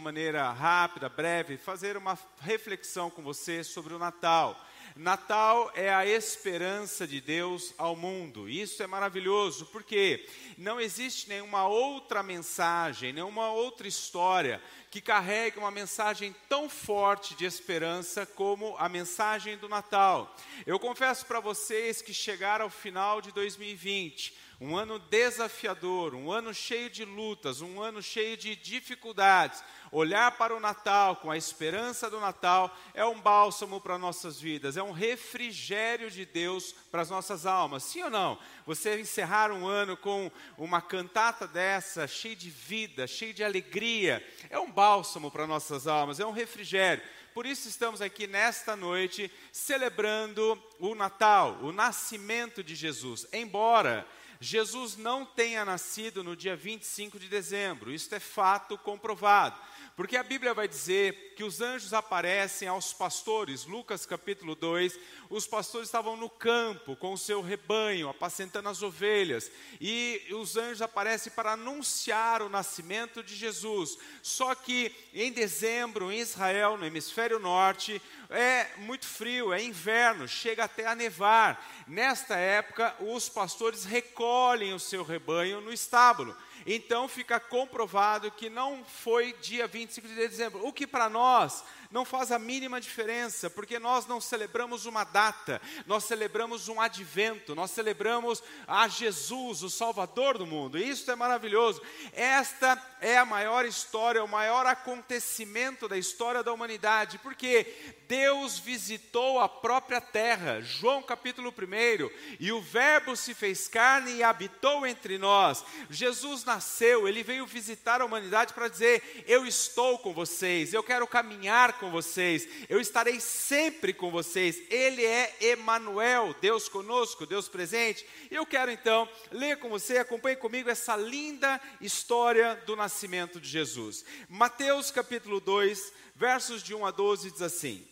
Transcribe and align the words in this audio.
uma 0.00 0.04
maneira 0.04 0.50
rápida, 0.50 1.10
breve, 1.10 1.58
fazer 1.58 1.94
uma 1.94 2.18
reflexão 2.40 3.10
com 3.10 3.22
você 3.22 3.62
sobre 3.62 3.92
o 3.92 3.98
Natal. 3.98 4.58
Natal 4.96 5.70
é 5.74 5.92
a 5.92 6.06
esperança 6.06 7.06
de 7.06 7.20
Deus 7.20 7.74
ao 7.76 7.94
mundo. 7.94 8.48
Isso 8.48 8.82
é 8.82 8.86
maravilhoso, 8.86 9.66
porque 9.66 10.26
não 10.56 10.80
existe 10.80 11.28
nenhuma 11.28 11.68
outra 11.68 12.22
mensagem, 12.22 13.12
nenhuma 13.12 13.52
outra 13.52 13.86
história 13.86 14.60
que 14.90 15.02
carregue 15.02 15.58
uma 15.58 15.70
mensagem 15.70 16.34
tão 16.48 16.68
forte 16.68 17.34
de 17.34 17.44
esperança 17.44 18.24
como 18.24 18.74
a 18.78 18.88
mensagem 18.88 19.58
do 19.58 19.68
Natal. 19.68 20.34
Eu 20.66 20.78
confesso 20.78 21.26
para 21.26 21.40
vocês 21.40 22.00
que 22.00 22.14
chegar 22.14 22.62
ao 22.62 22.70
final 22.70 23.20
de 23.20 23.32
2020, 23.32 24.34
um 24.60 24.76
ano 24.76 24.98
desafiador, 24.98 26.14
um 26.14 26.30
ano 26.30 26.52
cheio 26.52 26.90
de 26.90 27.02
lutas, 27.02 27.62
um 27.62 27.80
ano 27.80 28.02
cheio 28.02 28.36
de 28.36 28.54
dificuldades. 28.54 29.64
Olhar 29.90 30.32
para 30.32 30.54
o 30.54 30.60
Natal 30.60 31.16
com 31.16 31.30
a 31.30 31.36
esperança 31.36 32.10
do 32.10 32.20
Natal 32.20 32.76
é 32.92 33.02
um 33.04 33.18
bálsamo 33.18 33.80
para 33.80 33.96
nossas 33.96 34.38
vidas, 34.38 34.76
é 34.76 34.82
um 34.82 34.92
refrigério 34.92 36.10
de 36.10 36.26
Deus 36.26 36.72
para 36.90 37.00
as 37.00 37.08
nossas 37.08 37.46
almas. 37.46 37.84
Sim 37.84 38.02
ou 38.02 38.10
não? 38.10 38.38
Você 38.66 39.00
encerrar 39.00 39.50
um 39.50 39.66
ano 39.66 39.96
com 39.96 40.30
uma 40.58 40.82
cantata 40.82 41.48
dessa, 41.48 42.06
cheia 42.06 42.36
de 42.36 42.50
vida, 42.50 43.06
cheia 43.06 43.32
de 43.32 43.42
alegria, 43.42 44.22
é 44.50 44.58
um 44.58 44.70
bálsamo 44.70 45.30
para 45.30 45.46
nossas 45.46 45.86
almas, 45.86 46.20
é 46.20 46.26
um 46.26 46.32
refrigério. 46.32 47.02
Por 47.32 47.46
isso 47.46 47.66
estamos 47.66 48.02
aqui 48.02 48.26
nesta 48.26 48.76
noite 48.76 49.32
celebrando 49.52 50.62
o 50.78 50.94
Natal, 50.94 51.58
o 51.62 51.72
nascimento 51.72 52.62
de 52.62 52.74
Jesus. 52.74 53.26
Embora 53.32 54.06
Jesus 54.40 54.96
não 54.96 55.26
tenha 55.26 55.66
nascido 55.66 56.24
no 56.24 56.34
dia 56.34 56.56
25 56.56 57.18
de 57.18 57.28
dezembro, 57.28 57.92
isso 57.92 58.14
é 58.14 58.18
fato 58.18 58.78
comprovado. 58.78 59.60
Porque 60.00 60.16
a 60.16 60.22
Bíblia 60.22 60.54
vai 60.54 60.66
dizer 60.66 61.34
que 61.36 61.44
os 61.44 61.60
anjos 61.60 61.92
aparecem 61.92 62.66
aos 62.66 62.90
pastores, 62.90 63.66
Lucas 63.66 64.06
capítulo 64.06 64.54
2, 64.54 64.98
os 65.28 65.46
pastores 65.46 65.88
estavam 65.88 66.16
no 66.16 66.30
campo 66.30 66.96
com 66.96 67.12
o 67.12 67.18
seu 67.18 67.42
rebanho, 67.42 68.08
apacentando 68.08 68.70
as 68.70 68.82
ovelhas, 68.82 69.52
e 69.78 70.22
os 70.30 70.56
anjos 70.56 70.80
aparecem 70.80 71.30
para 71.30 71.52
anunciar 71.52 72.40
o 72.40 72.48
nascimento 72.48 73.22
de 73.22 73.36
Jesus. 73.36 73.98
Só 74.22 74.54
que 74.54 74.90
em 75.12 75.30
dezembro, 75.30 76.10
em 76.10 76.20
Israel, 76.20 76.78
no 76.78 76.86
hemisfério 76.86 77.38
norte, 77.38 78.00
é 78.30 78.68
muito 78.78 79.04
frio, 79.04 79.52
é 79.52 79.62
inverno, 79.62 80.26
chega 80.26 80.64
até 80.64 80.86
a 80.86 80.94
nevar. 80.94 81.84
Nesta 81.86 82.36
época, 82.36 82.96
os 83.00 83.28
pastores 83.28 83.84
recolhem 83.84 84.72
o 84.72 84.80
seu 84.80 85.04
rebanho 85.04 85.60
no 85.60 85.70
estábulo. 85.70 86.34
Então 86.72 87.08
fica 87.08 87.40
comprovado 87.40 88.30
que 88.30 88.48
não 88.48 88.84
foi 88.84 89.32
dia 89.42 89.66
25 89.66 90.06
de 90.06 90.14
dezembro, 90.14 90.64
o 90.64 90.72
que 90.72 90.86
para 90.86 91.08
nós 91.08 91.64
não 91.90 92.04
faz 92.04 92.30
a 92.30 92.38
mínima 92.38 92.80
diferença, 92.80 93.50
porque 93.50 93.78
nós 93.78 94.06
não 94.06 94.20
celebramos 94.20 94.86
uma 94.86 95.02
data, 95.02 95.60
nós 95.86 96.04
celebramos 96.04 96.68
um 96.68 96.80
advento, 96.80 97.54
nós 97.54 97.72
celebramos 97.72 98.42
a 98.66 98.86
Jesus, 98.86 99.62
o 99.62 99.70
Salvador 99.70 100.38
do 100.38 100.46
mundo. 100.46 100.78
E 100.78 100.88
isso 100.88 101.10
é 101.10 101.16
maravilhoso. 101.16 101.82
Esta 102.12 102.80
é 103.00 103.18
a 103.18 103.24
maior 103.24 103.64
história, 103.64 104.22
o 104.22 104.28
maior 104.28 104.66
acontecimento 104.66 105.88
da 105.88 105.98
história 105.98 106.42
da 106.42 106.52
humanidade, 106.52 107.18
porque 107.18 107.66
Deus 108.06 108.58
visitou 108.58 109.40
a 109.40 109.48
própria 109.48 110.00
terra. 110.00 110.60
João 110.60 111.02
capítulo 111.02 111.50
1, 111.50 112.10
e 112.38 112.52
o 112.52 112.60
Verbo 112.60 113.16
se 113.16 113.34
fez 113.34 113.66
carne 113.66 114.16
e 114.16 114.22
habitou 114.22 114.86
entre 114.86 115.18
nós. 115.18 115.64
Jesus 115.88 116.44
nasceu, 116.44 117.08
ele 117.08 117.22
veio 117.22 117.46
visitar 117.46 118.00
a 118.00 118.04
humanidade 118.04 118.52
para 118.52 118.68
dizer: 118.68 119.24
Eu 119.26 119.44
estou 119.46 119.98
com 119.98 120.12
vocês, 120.12 120.72
eu 120.72 120.82
quero 120.82 121.06
caminhar 121.06 121.79
com 121.80 121.90
vocês, 121.90 122.46
eu 122.68 122.78
estarei 122.78 123.18
sempre 123.18 123.92
com 123.92 124.10
vocês. 124.10 124.62
Ele 124.70 125.04
é 125.04 125.34
Emanuel, 125.40 126.36
Deus 126.40 126.68
conosco, 126.68 127.26
Deus 127.26 127.48
presente. 127.48 128.06
Eu 128.30 128.46
quero 128.46 128.70
então 128.70 129.08
ler 129.32 129.56
com 129.56 129.70
você, 129.70 129.96
acompanhe 129.96 130.36
comigo 130.36 130.68
essa 130.70 130.94
linda 130.94 131.60
história 131.80 132.54
do 132.66 132.76
nascimento 132.76 133.40
de 133.40 133.48
Jesus. 133.48 134.04
Mateus 134.28 134.90
capítulo 134.90 135.40
2, 135.40 135.92
versos 136.14 136.62
de 136.62 136.74
1 136.74 136.86
a 136.86 136.90
12 136.90 137.30
diz 137.30 137.42
assim: 137.42 137.84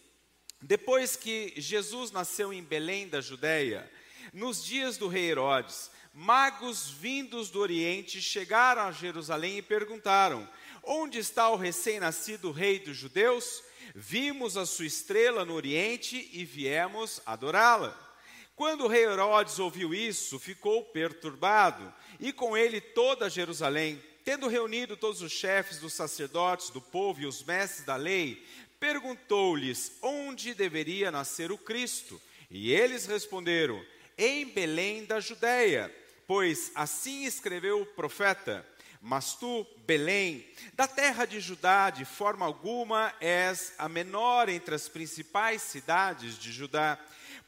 Depois 0.60 1.16
que 1.16 1.54
Jesus 1.56 2.12
nasceu 2.12 2.52
em 2.52 2.62
Belém 2.62 3.08
da 3.08 3.22
Judéia, 3.22 3.90
nos 4.32 4.62
dias 4.62 4.98
do 4.98 5.08
rei 5.08 5.30
Herodes, 5.30 5.90
magos 6.12 6.90
vindos 6.90 7.48
do 7.48 7.60
Oriente 7.60 8.20
chegaram 8.20 8.82
a 8.82 8.92
Jerusalém 8.92 9.58
e 9.58 9.62
perguntaram: 9.62 10.48
Onde 10.82 11.18
está 11.18 11.48
o 11.48 11.56
recém-nascido 11.56 12.50
rei 12.50 12.78
dos 12.78 12.96
judeus? 12.96 13.62
Vimos 13.94 14.56
a 14.56 14.66
sua 14.66 14.86
estrela 14.86 15.44
no 15.44 15.54
Oriente 15.54 16.28
e 16.32 16.44
viemos 16.44 17.20
adorá-la. 17.24 17.96
Quando 18.54 18.84
o 18.84 18.88
rei 18.88 19.04
Herodes 19.04 19.58
ouviu 19.58 19.94
isso, 19.94 20.38
ficou 20.38 20.84
perturbado, 20.84 21.94
e 22.18 22.32
com 22.32 22.56
ele 22.56 22.80
toda 22.80 23.30
Jerusalém. 23.30 24.02
Tendo 24.24 24.48
reunido 24.48 24.96
todos 24.96 25.22
os 25.22 25.32
chefes 25.32 25.78
dos 25.78 25.92
sacerdotes, 25.92 26.70
do 26.70 26.80
povo 26.80 27.20
e 27.20 27.26
os 27.26 27.42
mestres 27.44 27.86
da 27.86 27.96
lei, 27.96 28.44
perguntou-lhes 28.80 29.92
onde 30.02 30.54
deveria 30.54 31.10
nascer 31.10 31.52
o 31.52 31.56
Cristo. 31.56 32.20
E 32.50 32.72
eles 32.72 33.06
responderam: 33.06 33.82
Em 34.18 34.44
Belém 34.46 35.04
da 35.04 35.20
Judéia, 35.20 35.94
pois 36.26 36.72
assim 36.74 37.24
escreveu 37.24 37.82
o 37.82 37.86
profeta. 37.86 38.66
Mas 39.00 39.34
tu, 39.34 39.66
Belém, 39.86 40.44
da 40.74 40.88
terra 40.88 41.24
de 41.24 41.40
Judá, 41.40 41.90
de 41.90 42.04
forma 42.04 42.44
alguma 42.44 43.14
és 43.20 43.72
a 43.78 43.88
menor 43.88 44.48
entre 44.48 44.74
as 44.74 44.88
principais 44.88 45.62
cidades 45.62 46.36
de 46.36 46.50
Judá, 46.50 46.98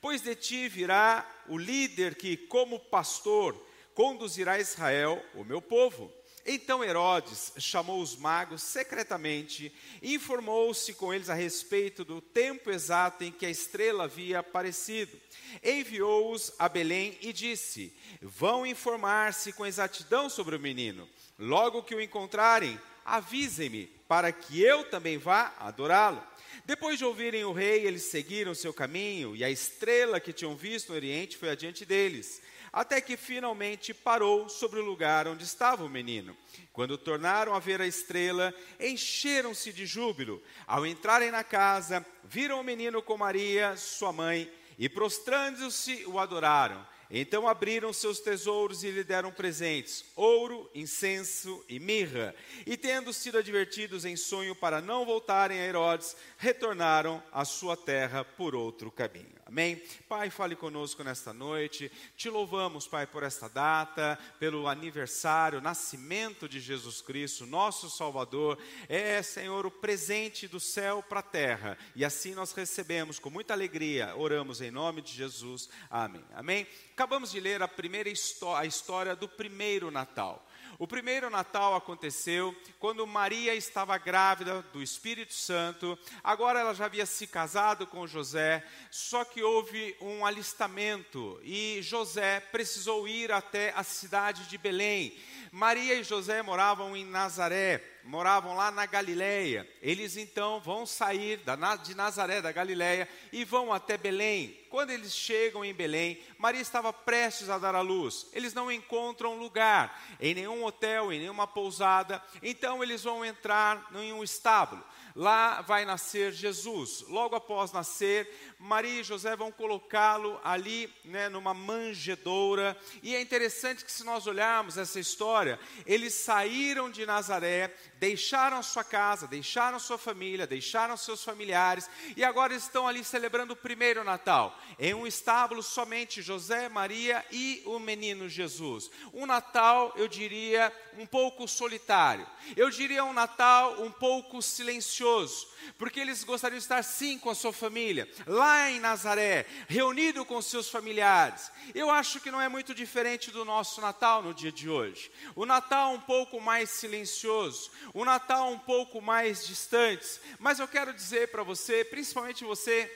pois 0.00 0.22
de 0.22 0.34
ti 0.34 0.69
virá 0.69 1.28
o 1.49 1.59
líder 1.59 2.15
que, 2.15 2.37
como 2.37 2.78
pastor, 2.78 3.55
conduzirá 3.94 4.59
Israel, 4.59 5.22
o 5.34 5.44
meu 5.44 5.61
povo. 5.61 6.12
Então 6.47 6.83
Herodes 6.83 7.53
chamou 7.59 8.00
os 8.00 8.17
magos 8.17 8.62
secretamente 8.62 9.72
e 10.00 10.15
informou-se 10.15 10.94
com 10.94 11.12
eles 11.12 11.28
a 11.28 11.34
respeito 11.34 12.05
do 12.05 12.21
tempo 12.21 12.71
exato 12.71 13.25
em 13.25 13.31
que 13.31 13.44
a 13.44 13.50
estrela 13.50 14.05
havia 14.05 14.38
aparecido. 14.38 15.21
Enviou-os 15.62 16.53
a 16.59 16.69
Belém 16.69 17.19
e 17.21 17.32
disse: 17.32 17.94
Vão 18.22 18.65
informar-se 18.65 19.53
com 19.53 19.67
exatidão 19.67 20.31
sobre 20.31 20.56
o 20.56 20.61
menino. 20.61 21.06
Logo 21.41 21.83
que 21.83 21.95
o 21.95 22.01
encontrarem, 22.01 22.78
avisem-me, 23.03 23.87
para 24.06 24.31
que 24.31 24.62
eu 24.62 24.84
também 24.84 25.17
vá 25.17 25.55
adorá-lo. 25.59 26.23
Depois 26.67 26.99
de 26.99 27.05
ouvirem 27.05 27.45
o 27.45 27.53
rei, 27.53 27.87
eles 27.87 28.03
seguiram 28.03 28.55
seu 28.55 28.75
caminho, 28.75 29.34
e 29.34 29.43
a 29.43 29.50
estrela 29.50 30.21
que 30.21 30.34
tinham 30.34 30.55
visto 30.55 30.91
no 30.91 30.97
Oriente 30.97 31.39
foi 31.39 31.49
adiante 31.49 31.87
deles, 31.87 32.43
até 32.71 33.00
que 33.00 33.17
finalmente 33.17 33.95
parou 33.95 34.50
sobre 34.50 34.81
o 34.81 34.84
lugar 34.84 35.27
onde 35.27 35.43
estava 35.45 35.83
o 35.83 35.89
menino. 35.89 36.37
Quando 36.75 36.99
tornaram 36.99 37.55
a 37.55 37.59
ver 37.59 37.81
a 37.81 37.87
estrela, 37.87 38.55
encheram-se 38.79 39.73
de 39.73 39.87
júbilo. 39.87 40.43
Ao 40.67 40.87
entrarem 40.87 41.31
na 41.31 41.43
casa, 41.43 42.05
viram 42.23 42.61
o 42.61 42.65
menino 42.65 43.00
com 43.00 43.17
Maria, 43.17 43.77
sua 43.79 44.12
mãe, 44.12 44.53
e 44.79 44.91
prostrando-se 44.91 46.05
o 46.06 46.19
adoraram. 46.19 46.87
Então 47.10 47.48
abriram 47.48 47.93
seus 47.93 48.21
tesouros 48.21 48.84
e 48.84 48.91
lhe 48.91 49.03
deram 49.03 49.32
presentes: 49.32 50.04
ouro, 50.15 50.71
incenso 50.75 51.65
e 51.69 51.81
mirra. 51.81 52.34
E 52.65 52.76
tendo 52.76 53.12
sido 53.12 53.38
advertidos 53.38 54.04
em 54.04 54.16
sonho 54.16 54.54
para 54.54 54.81
não 54.81 55.04
voltarem 55.04 55.59
a 55.59 55.65
Herodes, 55.65 56.16
retornaram 56.38 57.22
à 57.32 57.44
sua 57.44 57.76
terra 57.76 58.25
por 58.25 58.54
outro 58.54 58.91
caminho. 58.91 59.40
Amém? 59.50 59.83
Pai, 60.09 60.31
fale 60.31 60.55
conosco 60.55 61.03
nesta 61.03 61.33
noite. 61.33 61.91
Te 62.16 62.31
louvamos, 62.31 62.87
Pai, 62.87 63.05
por 63.05 63.25
esta 63.25 63.49
data, 63.49 64.16
pelo 64.38 64.69
aniversário, 64.69 65.61
nascimento 65.61 66.49
de 66.49 66.61
Jesus 66.61 67.03
Cristo, 67.03 67.44
nosso 67.47 67.91
Salvador. 67.91 68.56
É, 68.88 69.21
Senhor, 69.25 69.66
o 69.66 69.71
presente 69.71 70.47
do 70.47 70.61
céu 70.61 71.02
para 71.02 71.19
a 71.19 71.25
terra. 71.25 71.76
E 71.97 72.05
assim 72.05 72.32
nós 72.32 72.52
recebemos 72.52 73.19
com 73.19 73.29
muita 73.29 73.52
alegria. 73.52 74.14
Oramos 74.17 74.61
em 74.61 74.70
nome 74.70 75.02
de 75.02 75.12
Jesus. 75.12 75.69
Amém. 75.91 76.25
Amém. 76.32 76.64
Acabamos 76.93 77.32
de 77.32 77.41
ler 77.41 77.61
a 77.61 77.67
primeira 77.67 78.08
a 78.56 78.64
história 78.64 79.17
do 79.17 79.29
primeiro 79.29 79.91
Natal. 79.91 80.47
O 80.81 80.87
primeiro 80.87 81.29
Natal 81.29 81.75
aconteceu 81.75 82.56
quando 82.79 83.06
Maria 83.06 83.55
estava 83.55 83.99
grávida 83.99 84.62
do 84.73 84.82
Espírito 84.82 85.35
Santo. 85.35 85.99
Agora 86.25 86.59
ela 86.59 86.73
já 86.73 86.87
havia 86.87 87.05
se 87.05 87.27
casado 87.27 87.87
com 87.87 88.06
José, 88.06 88.65
só 88.91 89.23
que 89.23 89.43
houve 89.43 89.94
um 90.00 90.25
alistamento 90.25 91.38
e 91.44 91.81
José 91.82 92.41
precisou 92.41 93.06
ir 93.06 93.31
até 93.31 93.75
a 93.77 93.82
cidade 93.82 94.49
de 94.49 94.56
Belém. 94.56 95.15
Maria 95.53 95.97
e 95.97 96.03
José 96.03 96.41
moravam 96.41 96.97
em 96.97 97.05
Nazaré 97.05 98.00
moravam 98.05 98.55
lá 98.55 98.70
na 98.70 98.87
Galileia. 98.87 99.69
Eles 99.82 100.17
então 100.17 100.61
vão 100.61 100.87
sair 100.87 101.41
de 101.82 101.94
Nazaré, 101.94 102.41
da 102.41 102.52
Galileia, 102.52 103.08
e 103.32 103.44
vão 103.44 103.73
até 103.73 103.97
Belém. 103.97 104.58
Quando 104.70 104.91
eles 104.91 105.12
chegam 105.14 105.64
em 105.64 105.75
Belém, 105.75 106.23
Maria 106.38 106.61
estava 106.61 106.93
prestes 106.93 107.50
a 107.50 107.58
dar 107.58 107.75
à 107.75 107.81
luz. 107.81 108.29
Eles 108.32 108.55
não 108.55 108.70
encontram 108.70 109.38
lugar 109.38 110.00
em 110.20 110.35
nenhum 110.35 110.64
hotel, 110.64 111.12
em 111.12 111.19
nenhuma 111.19 111.47
pousada. 111.47 112.23
Então 112.43 112.82
eles 112.82 113.02
vão 113.02 113.25
entrar 113.25 113.91
em 113.94 114.12
um 114.12 114.23
estábulo. 114.23 114.85
Lá 115.14 115.61
vai 115.61 115.85
nascer 115.85 116.32
Jesus. 116.32 117.05
Logo 117.08 117.35
após 117.35 117.73
nascer, 117.73 118.55
Maria 118.58 119.00
e 119.00 119.05
José 119.05 119.35
vão 119.35 119.50
colocá-lo 119.50 120.41
ali, 120.44 120.93
né, 121.05 121.29
numa 121.29 121.52
manjedoura. 121.52 122.76
E 123.02 123.14
é 123.14 123.20
interessante 123.20 123.85
que 123.85 123.91
se 123.91 124.05
nós 124.05 124.26
olharmos 124.26 124.79
essa 124.79 125.00
história, 125.00 125.58
eles 125.85 126.14
saíram 126.14 126.88
de 126.88 127.05
Nazaré, 127.05 127.75
deixaram 128.00 128.62
sua 128.62 128.82
casa, 128.82 129.26
deixaram 129.26 129.79
sua 129.79 129.99
família, 129.99 130.47
deixaram 130.47 130.97
seus 130.97 131.23
familiares 131.23 131.88
e 132.17 132.25
agora 132.25 132.55
estão 132.55 132.88
ali 132.88 133.05
celebrando 133.05 133.52
o 133.52 133.56
primeiro 133.56 134.02
Natal, 134.02 134.58
em 134.79 134.94
um 134.94 135.06
estábulo 135.06 135.62
somente 135.62 136.23
José, 136.23 136.70
Maria 136.70 137.23
e 137.31 137.62
o 137.67 137.79
menino 137.79 138.26
Jesus. 138.26 138.91
Um 139.12 139.26
Natal, 139.26 139.93
eu 139.97 140.08
diria, 140.08 140.73
um 140.97 141.05
pouco 141.05 141.47
solitário. 141.47 142.26
Eu 142.56 142.70
diria 142.70 143.05
um 143.05 143.12
Natal 143.12 143.82
um 143.82 143.93
pouco 143.93 144.41
silencioso 144.41 145.50
porque 145.79 146.00
eles 146.00 146.25
gostariam 146.25 146.58
de 146.58 146.64
estar 146.64 146.82
sim 146.82 147.19
com 147.19 147.31
a 147.31 147.35
sua 147.35 147.52
família, 147.52 148.08
lá 148.26 148.70
em 148.70 148.81
Nazaré, 148.81 149.47
reunido 149.69 150.25
com 150.25 150.41
seus 150.41 150.69
familiares. 150.69 151.50
Eu 151.75 151.91
acho 151.91 152.20
que 152.20 152.31
não 152.31 152.41
é 152.41 152.49
muito 152.49 152.75
diferente 152.75 153.31
do 153.31 153.44
nosso 153.44 153.81
Natal 153.81 154.23
no 154.23 154.35
dia 154.35 154.52
de 154.52 154.69
hoje. 154.69 155.11
O 155.35 155.47
Natal 155.47 155.93
um 155.93 156.00
pouco 156.00 156.41
mais 156.41 156.70
silencioso, 156.70 157.70
o 157.92 158.04
Natal 158.04 158.50
um 158.50 158.58
pouco 158.58 159.00
mais 159.00 159.46
distante. 159.46 160.20
Mas 160.38 160.58
eu 160.58 160.69
quero 160.69 160.92
dizer 160.92 161.28
para 161.28 161.42
você, 161.42 161.84
principalmente 161.84 162.44
você 162.44 162.90